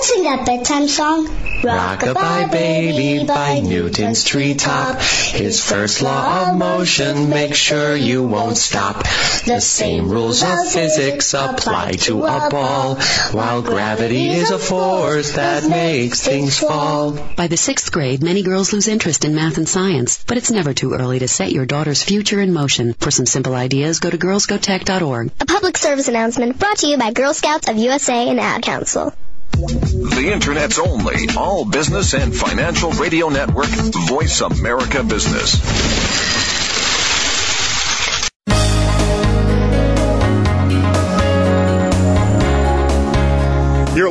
[0.00, 1.26] let's sing that bedtime song.
[1.60, 4.98] Rockabye baby by Newton's treetop.
[4.98, 9.02] His first law of motion make sure you won't stop.
[9.44, 12.94] The same rules of physics apply to a ball,
[13.32, 17.12] while gravity is a force that makes things fall.
[17.36, 20.72] By the sixth grade, many girls lose interest in math and science, but it's never
[20.72, 22.94] too early to set your daughter's future in motion.
[22.94, 25.32] For some simple ideas, go to girlsgotech.org.
[25.40, 29.12] A public service announcement brought to you by Girl Scouts of USA and Ad Council.
[29.60, 36.09] The Internet's only all business and financial radio network, Voice America Business.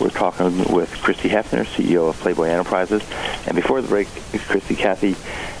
[0.00, 3.02] We're talking with Christie Hefner, CEO of Playboy Enterprises.
[3.46, 4.08] And before the break,
[4.48, 5.14] Christie, Kathy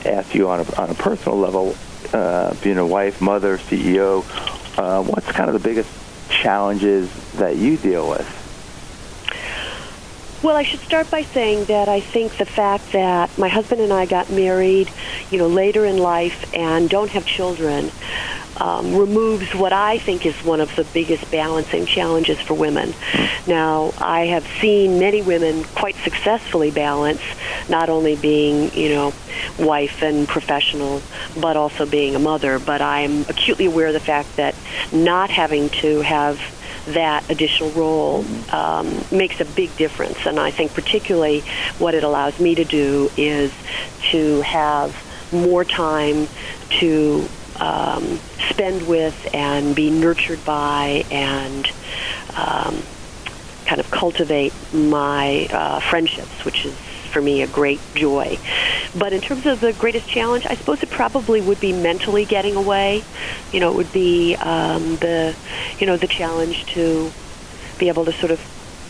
[0.04, 1.76] asked you on a, on a personal level,
[2.12, 4.24] uh, being a wife, mother, CEO,
[4.76, 5.88] uh, what's kind of the biggest
[6.28, 8.40] challenges that you deal with?
[10.42, 13.92] Well, I should start by saying that I think the fact that my husband and
[13.92, 14.90] I got married,
[15.30, 17.90] you know, later in life and don't have children
[18.58, 22.94] um, removes what I think is one of the biggest balancing challenges for women.
[23.46, 27.20] Now, I have seen many women quite successfully balance
[27.68, 29.14] not only being, you know,
[29.58, 31.02] wife and professional,
[31.40, 32.58] but also being a mother.
[32.58, 34.54] But I'm acutely aware of the fact that
[34.92, 36.40] not having to have
[36.86, 40.26] that additional role um, makes a big difference.
[40.26, 41.40] And I think particularly
[41.78, 43.52] what it allows me to do is
[44.10, 44.94] to have
[45.32, 46.28] more time
[46.80, 51.66] to um, spend with and be nurtured by and
[52.36, 52.82] um,
[53.66, 56.76] kind of cultivate my uh, friendships, which is
[57.12, 58.38] for me a great joy.
[58.94, 62.56] But in terms of the greatest challenge, I suppose it probably would be mentally getting
[62.56, 63.04] away.
[63.52, 65.36] You know, it would be um, the,
[65.78, 67.12] you know, the challenge to
[67.78, 68.40] be able to sort of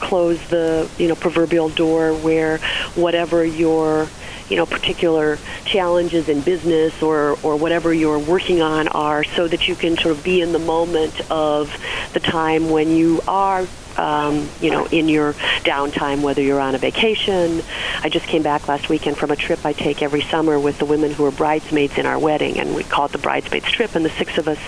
[0.00, 2.58] close the, you know, proverbial door where
[2.94, 4.08] whatever your
[4.48, 9.68] you know particular challenges in business or or whatever you're working on are so that
[9.68, 11.74] you can sort of be in the moment of
[12.12, 13.66] the time when you are
[13.96, 17.62] um, you know, in your downtime, whether you're on a vacation.
[18.02, 20.84] I just came back last weekend from a trip I take every summer with the
[20.84, 24.04] women who are bridesmaids in our wedding, and we call it the bridesmaids trip, and
[24.04, 24.58] the six of us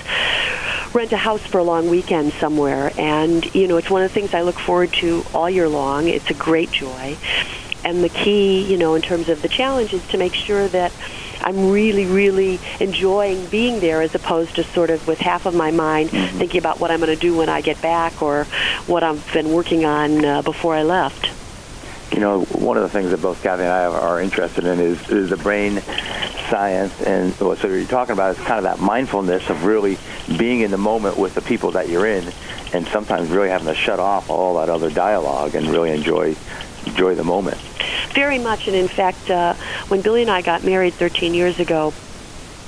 [0.93, 2.93] rent a house for a long weekend somewhere.
[2.99, 6.09] And, you know, it's one of the things I look forward to all year long.
[6.09, 7.17] It's a great joy
[7.87, 10.93] and the key, you know, in terms of the challenge is to make sure that
[11.41, 15.71] I'm really, really enjoying being there as opposed to sort of with half of my
[15.71, 16.39] mind Mm-hmm.
[16.39, 18.45] thinking about what I'm going to do when I get back or
[18.87, 21.31] what I've been working on uh, before I left.
[22.13, 25.09] You know, one of the things that both Kathy and I are interested in is,
[25.09, 25.83] is the brain
[26.49, 27.01] science.
[27.03, 29.99] And so you're talking about is kind of that mindfulness of really
[30.39, 32.33] being in the moment with the people that you're in
[32.73, 36.35] and sometimes really having to shut off all that other dialogue and really enjoy
[36.87, 37.59] enjoy the moment.
[38.15, 39.55] Very much, and in fact, uh,
[39.89, 41.93] when Billy and I got married 13 years ago,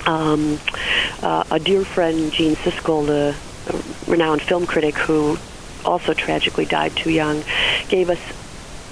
[0.05, 0.59] um,
[1.21, 3.35] uh, a dear friend, Gene Siskel, the
[4.11, 5.37] renowned film critic who
[5.85, 7.43] also tragically died too young,
[7.87, 8.19] gave us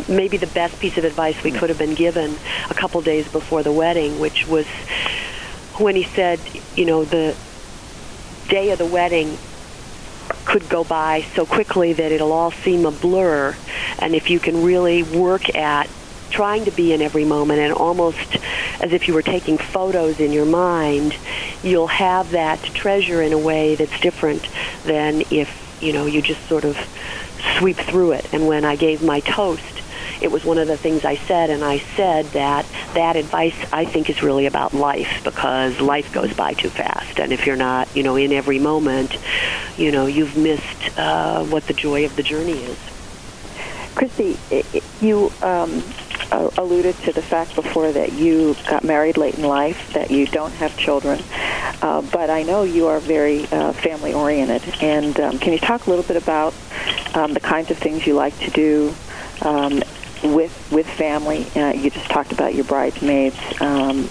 [0.08, 2.36] maybe the best piece of advice we could have been given
[2.70, 4.66] a couple days before the wedding, which was
[5.78, 6.40] when he said,
[6.76, 7.36] you know, the
[8.50, 9.38] day of the wedding
[10.46, 13.56] could go by so quickly that it'll all seem a blur.
[14.00, 15.90] And if you can really work at
[16.30, 18.38] trying to be in every moment and almost
[18.82, 21.16] as if you were taking photos in your mind,
[21.64, 24.48] you'll have that treasure in a way that's different
[24.84, 26.78] than if, you know, you just sort of
[27.58, 28.34] sweep through it.
[28.34, 29.77] And when I gave my toast,
[30.22, 33.86] it was one of the things I said, and I said that that advice I
[33.86, 37.94] think is really about life because life goes by too fast, and if you're not,
[37.96, 39.18] you know, in every moment,
[39.78, 42.78] you know, you've missed uh, what the joy of the journey is.
[43.96, 44.38] Christie,
[45.02, 45.84] you um,
[46.32, 50.54] alluded to the fact before that you got married late in life, that you don't
[50.54, 51.20] have children,
[51.82, 54.64] uh, but I know you are very uh, family oriented.
[54.82, 56.54] And um, can you talk a little bit about
[57.16, 58.94] um, the kinds of things you like to do
[59.42, 59.82] um,
[60.24, 61.46] with with family?
[61.56, 63.38] Uh, you just talked about your bridesmaids.
[63.62, 64.06] Um,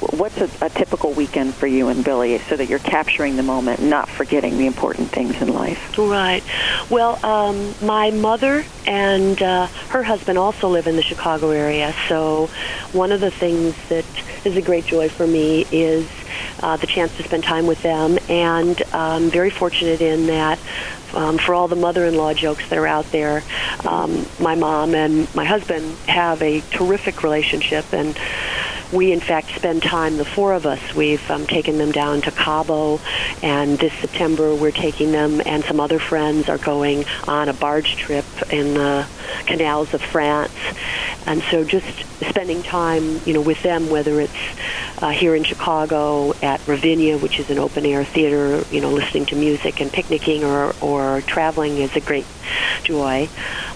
[0.00, 3.80] what's a, a typical weekend for you and Billy, so that you're capturing the moment,
[3.80, 5.96] not forgetting the important things in life?
[5.98, 6.42] Right.
[6.90, 12.46] Well, um, my mother and uh, her husband also live in the Chicago area, so
[12.92, 14.04] one of the things that
[14.44, 16.08] is a great joy for me is
[16.60, 20.58] uh, the chance to spend time with them, and I'm very fortunate in that.
[21.14, 23.42] Um, for all the mother-in-law jokes that are out there,
[23.86, 28.14] um, my mom and my husband have a terrific relationship, and
[28.92, 32.30] we in fact spend time the four of us we've um, taken them down to
[32.30, 33.00] cabo
[33.42, 37.96] and this september we're taking them and some other friends are going on a barge
[37.96, 39.06] trip in the
[39.46, 40.52] canals of france.
[41.26, 41.86] And so just
[42.26, 44.32] spending time you know with them whether it's
[44.98, 49.26] uh, here in chicago at ravinia which is an open air theater you know listening
[49.26, 52.26] to music and picnicking or, or traveling is a great
[52.82, 53.28] joy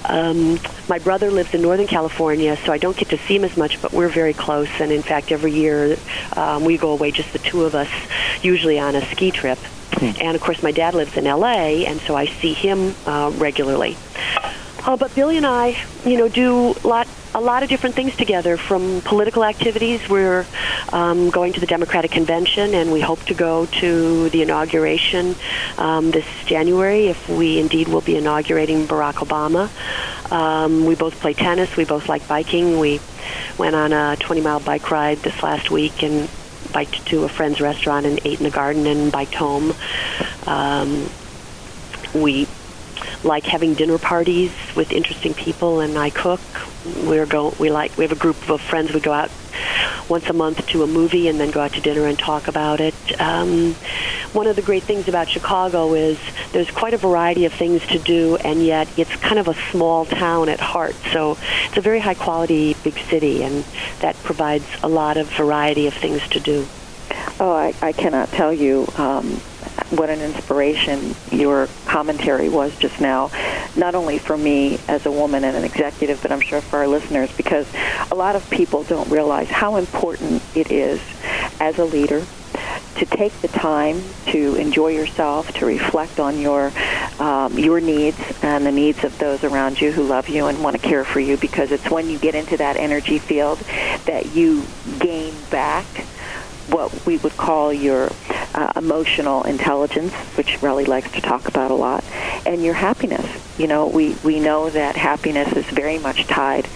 [0.04, 0.58] um,
[0.88, 3.80] my brother lives in Northern California, so I don't get to see him as much,
[3.80, 4.68] but we're very close.
[4.80, 5.96] And in fact, every year
[6.36, 7.88] um, we go away, just the two of us,
[8.42, 9.58] usually on a ski trip.
[10.00, 13.96] And of course, my dad lives in LA, and so I see him uh, regularly.
[14.84, 18.56] Uh, but Billy and I, you know, do lot a lot of different things together.
[18.56, 20.44] From political activities, we're
[20.92, 25.34] um, going to the Democratic Convention, and we hope to go to the inauguration
[25.78, 29.70] um, this January, if we indeed will be inaugurating Barack Obama.
[30.30, 31.76] Um, we both play tennis.
[31.76, 32.78] We both like biking.
[32.78, 33.00] We
[33.56, 36.28] went on a 20-mile bike ride this last week and
[36.72, 39.74] biked to a friend's restaurant and ate in the garden and biked home.
[40.46, 41.08] Um,
[42.14, 42.46] we
[43.24, 46.40] like having dinner parties with interesting people, and I cook.
[47.04, 47.54] We're go.
[47.58, 47.96] We like.
[47.96, 48.92] We have a group of friends.
[48.92, 49.30] We go out
[50.08, 52.80] once a month to a movie, and then go out to dinner and talk about
[52.80, 52.94] it.
[53.20, 53.74] Um,
[54.32, 56.18] one of the great things about Chicago is
[56.52, 60.06] there's quite a variety of things to do, and yet it's kind of a small
[60.06, 60.96] town at heart.
[61.12, 63.64] So it's a very high quality big city, and
[64.00, 66.66] that provides a lot of variety of things to do.
[67.38, 69.40] Oh, I, I cannot tell you um,
[69.92, 73.30] what an inspiration your commentary was just now,
[73.76, 76.88] not only for me as a woman and an executive, but I'm sure for our
[76.88, 77.66] listeners, because
[78.10, 81.00] a lot of people don't realize how important it is
[81.60, 82.24] as a leader
[82.96, 86.72] to take the time to enjoy yourself, to reflect on your
[87.18, 90.74] um, your needs and the needs of those around you who love you and want
[90.80, 91.36] to care for you.
[91.36, 93.58] Because it's when you get into that energy field
[94.06, 94.64] that you
[94.98, 95.86] gain back
[96.68, 98.10] what we would call your
[98.54, 102.04] uh, emotional intelligence, which Relly likes to talk about a lot,
[102.46, 103.26] and your happiness.
[103.58, 106.68] You know, we, we know that happiness is very much tied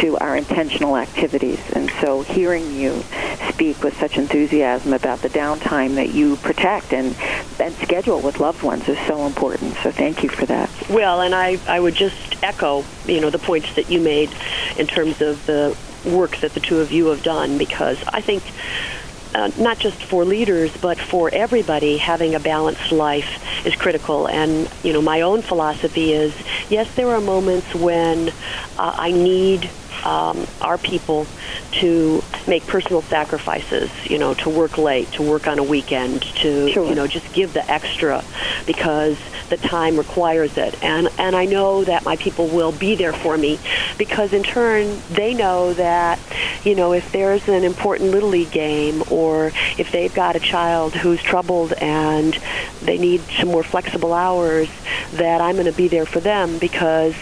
[0.00, 1.60] to our intentional activities.
[1.72, 3.02] And so hearing you
[3.48, 7.16] speak with such enthusiasm about the downtime that you protect and,
[7.60, 9.74] and schedule with loved ones is so important.
[9.76, 10.70] So thank you for that.
[10.90, 14.30] Well, and I, I would just echo, you know, the points that you made
[14.76, 18.42] in terms of the work that the two of you have done because I think
[19.34, 24.26] uh, not just for leaders, but for everybody, having a balanced life is critical.
[24.28, 26.34] And, you know, my own philosophy is
[26.70, 28.28] yes, there are moments when
[28.78, 29.68] uh, I need
[30.04, 31.26] um, our people
[31.72, 36.70] to make personal sacrifices, you know, to work late, to work on a weekend, to
[36.70, 36.86] Sure.
[36.88, 38.22] you know just give the extra
[38.66, 39.18] because
[39.48, 40.82] the time requires it.
[40.84, 43.58] And and I know that my people will be there for me
[43.98, 46.18] because in turn they know that
[46.64, 50.94] you know if there's an important little league game or if they've got a child
[50.94, 52.38] who's troubled and
[52.82, 54.68] they need some more flexible hours
[55.12, 57.14] that I'm going to be there for them because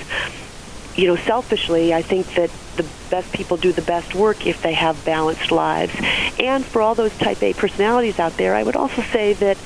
[0.96, 4.74] you know, selfishly, I think that the best people do the best work if they
[4.74, 5.94] have balanced lives.
[6.38, 9.56] And for all those type A personalities out there, I would also say that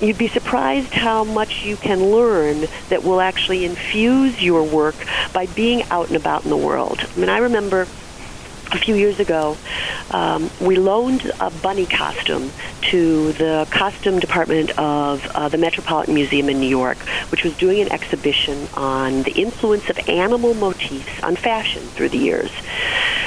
[0.00, 4.96] you'd be surprised how much you can learn that will actually infuse your work
[5.32, 7.00] by being out and about in the world.
[7.16, 7.86] I mean, I remember
[8.72, 9.56] a few years ago,
[10.10, 12.50] um, we loaned a bunny costume
[12.82, 16.98] to the costume department of uh, the Metropolitan Museum in New York,
[17.30, 22.18] which was doing an exhibition on the influence of animal motifs on fashion through the
[22.18, 22.50] years.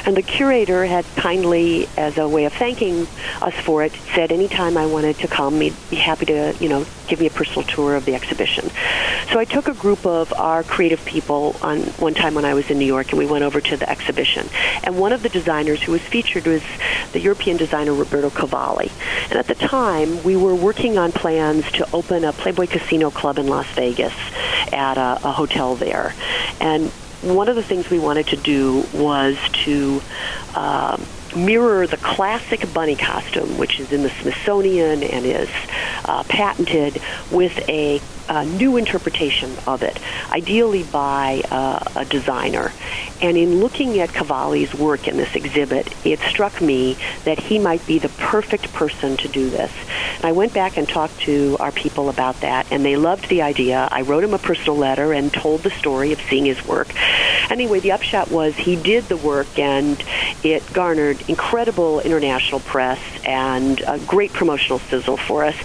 [0.09, 3.05] And the curator had kindly, as a way of thanking
[3.43, 6.83] us for it, said anytime I wanted to come, he'd be happy to, you know,
[7.07, 8.71] give me a personal tour of the exhibition.
[9.31, 12.71] So I took a group of our creative people on one time when I was
[12.71, 14.49] in New York, and we went over to the exhibition.
[14.83, 16.63] And one of the designers who was featured was
[17.11, 18.89] the European designer Roberto Cavalli.
[19.29, 23.37] And at the time, we were working on plans to open a Playboy Casino Club
[23.37, 24.15] in Las Vegas
[24.73, 26.15] at a, a hotel there.
[26.59, 26.91] And
[27.21, 30.01] one of the things we wanted to do was to
[30.55, 35.49] um, mirror the classic bunny costume, which is in the Smithsonian and is
[36.05, 37.01] uh, patented,
[37.31, 39.99] with a, uh new interpretation of it,
[40.31, 42.71] ideally by uh, a designer.
[43.21, 47.85] And in looking at Cavalli's work in this exhibit, it struck me that he might
[47.85, 49.71] be the perfect person to do this.
[50.17, 53.41] And I went back and talked to our people about that, and they loved the
[53.41, 53.87] idea.
[53.91, 56.87] I wrote him a personal letter and told the story of seeing his work.
[57.49, 60.03] Anyway, the upshot was he did the work, and
[60.43, 65.55] it garnered incredible international press and a great promotional sizzle for us.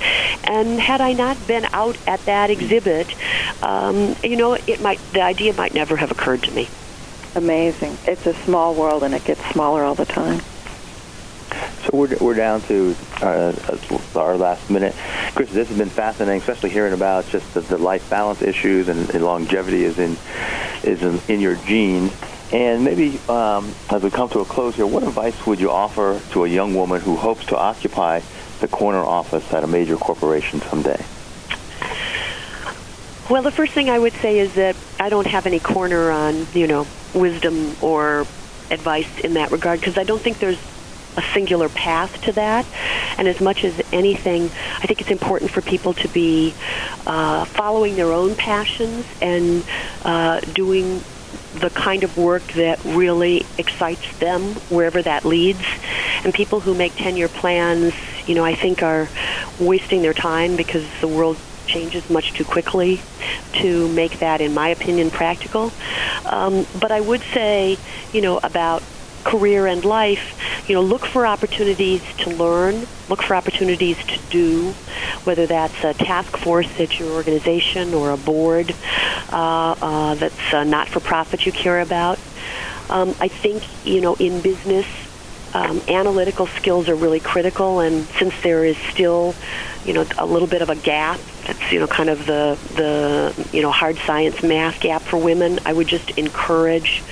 [0.45, 3.15] And had I not been out at that exhibit,
[3.63, 6.69] um, you know, it might the idea might never have occurred to me.
[7.35, 7.99] Amazing.
[8.07, 10.41] It's a small world, and it gets smaller all the time.
[11.83, 13.53] So we're, we're down to uh,
[14.17, 14.95] our last minute.
[15.35, 19.11] Chris, this has been fascinating, especially hearing about just the, the life balance issues and,
[19.11, 20.17] and longevity is in
[20.83, 22.13] is in, in your genes.
[22.53, 26.21] And maybe um, as we come to a close here, what advice would you offer
[26.33, 28.21] to a young woman who hopes to occupy
[28.61, 31.03] the corner office at a major corporation someday?
[33.29, 36.47] Well, the first thing I would say is that I don't have any corner on,
[36.53, 38.27] you know, wisdom or
[38.71, 40.59] advice in that regard because I don't think there's
[41.17, 42.67] a singular path to that.
[43.19, 46.55] And as much as anything, I think it's important for people to be
[47.07, 49.65] uh, following their own passions and
[50.03, 51.03] uh, doing
[51.55, 55.65] the kind of work that really excites them wherever that leads.
[56.25, 57.95] And people who make 10-year plans,
[58.27, 59.09] you know, I think are
[59.61, 61.37] wasting their time because the world
[61.67, 63.01] changes much too quickly
[63.55, 65.73] to make that, in my opinion, practical.
[66.25, 67.79] Um, but I would say,
[68.13, 68.83] you know, about
[69.25, 74.73] career and life, you know, look for opportunities to learn, look for opportunities to do,
[75.25, 78.75] whether that's a task force at your organization or a board
[79.33, 82.19] uh, uh, that's uh, not for profit you care about.
[82.91, 84.87] Um, I think, you know, in business,
[85.55, 89.35] um, analytical skills are really critical, and since there is still,
[89.85, 93.49] you know, a little bit of a gap, that's you know kind of the the
[93.53, 95.61] you know hard science math gap for women.
[95.65, 97.03] I would just encourage,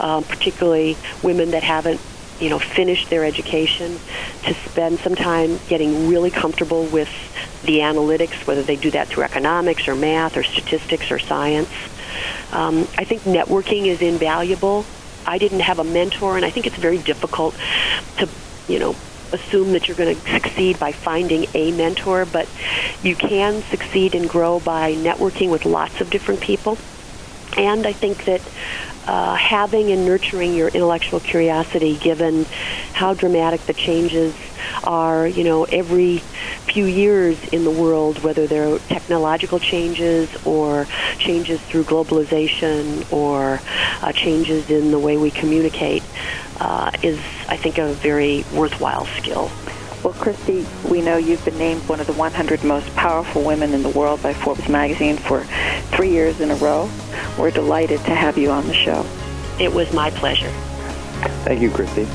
[0.00, 2.00] um, particularly women that haven't
[2.40, 3.98] you know finished their education,
[4.44, 7.08] to spend some time getting really comfortable with
[7.64, 11.68] the analytics, whether they do that through economics or math or statistics or science.
[12.52, 14.84] Um, I think networking is invaluable.
[15.26, 17.54] I didn't have a mentor, and I think it's very difficult
[18.16, 18.28] to,
[18.66, 18.96] you know,
[19.32, 22.48] assume that you're going to succeed by finding a mentor, but
[23.02, 26.78] you can succeed and grow by networking with lots of different people.
[27.56, 28.40] And I think that
[29.06, 32.44] uh, having and nurturing your intellectual curiosity, given
[32.92, 34.34] how dramatic the changes
[34.84, 36.18] are, you know, every
[36.66, 40.86] few years in the world, whether they're technological changes or
[41.18, 43.60] changes through globalization or
[44.02, 46.02] uh, changes in the way we communicate,
[46.60, 49.50] uh, is, I think, a very worthwhile skill.
[50.02, 53.82] Well, Christie, we know you've been named one of the 100 most powerful women in
[53.82, 55.44] the world by Forbes magazine for
[55.94, 56.90] three years in a row.
[57.38, 59.04] We're delighted to have you on the show.
[59.58, 60.50] It was my pleasure.
[61.44, 62.08] Thank you, Christie.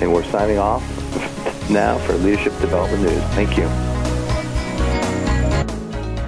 [0.00, 0.82] And we're signing off
[1.70, 3.22] now for Leadership Development News.
[3.34, 3.99] Thank you.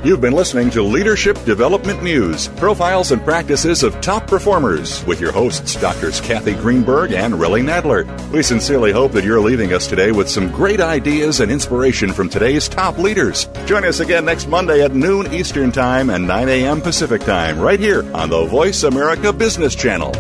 [0.04, 5.30] You've been listening to Leadership Development News, profiles and practices of top performers with your
[5.30, 8.04] hosts, Doctors Kathy Greenberg and Relly Nadler.
[8.32, 12.28] We sincerely hope that you're leaving us today with some great ideas and inspiration from
[12.28, 13.46] today's top leaders.
[13.64, 16.80] Join us again next Monday at noon Eastern Time and 9 a.m.
[16.80, 20.10] Pacific Time right here on the Voice America Business Channel.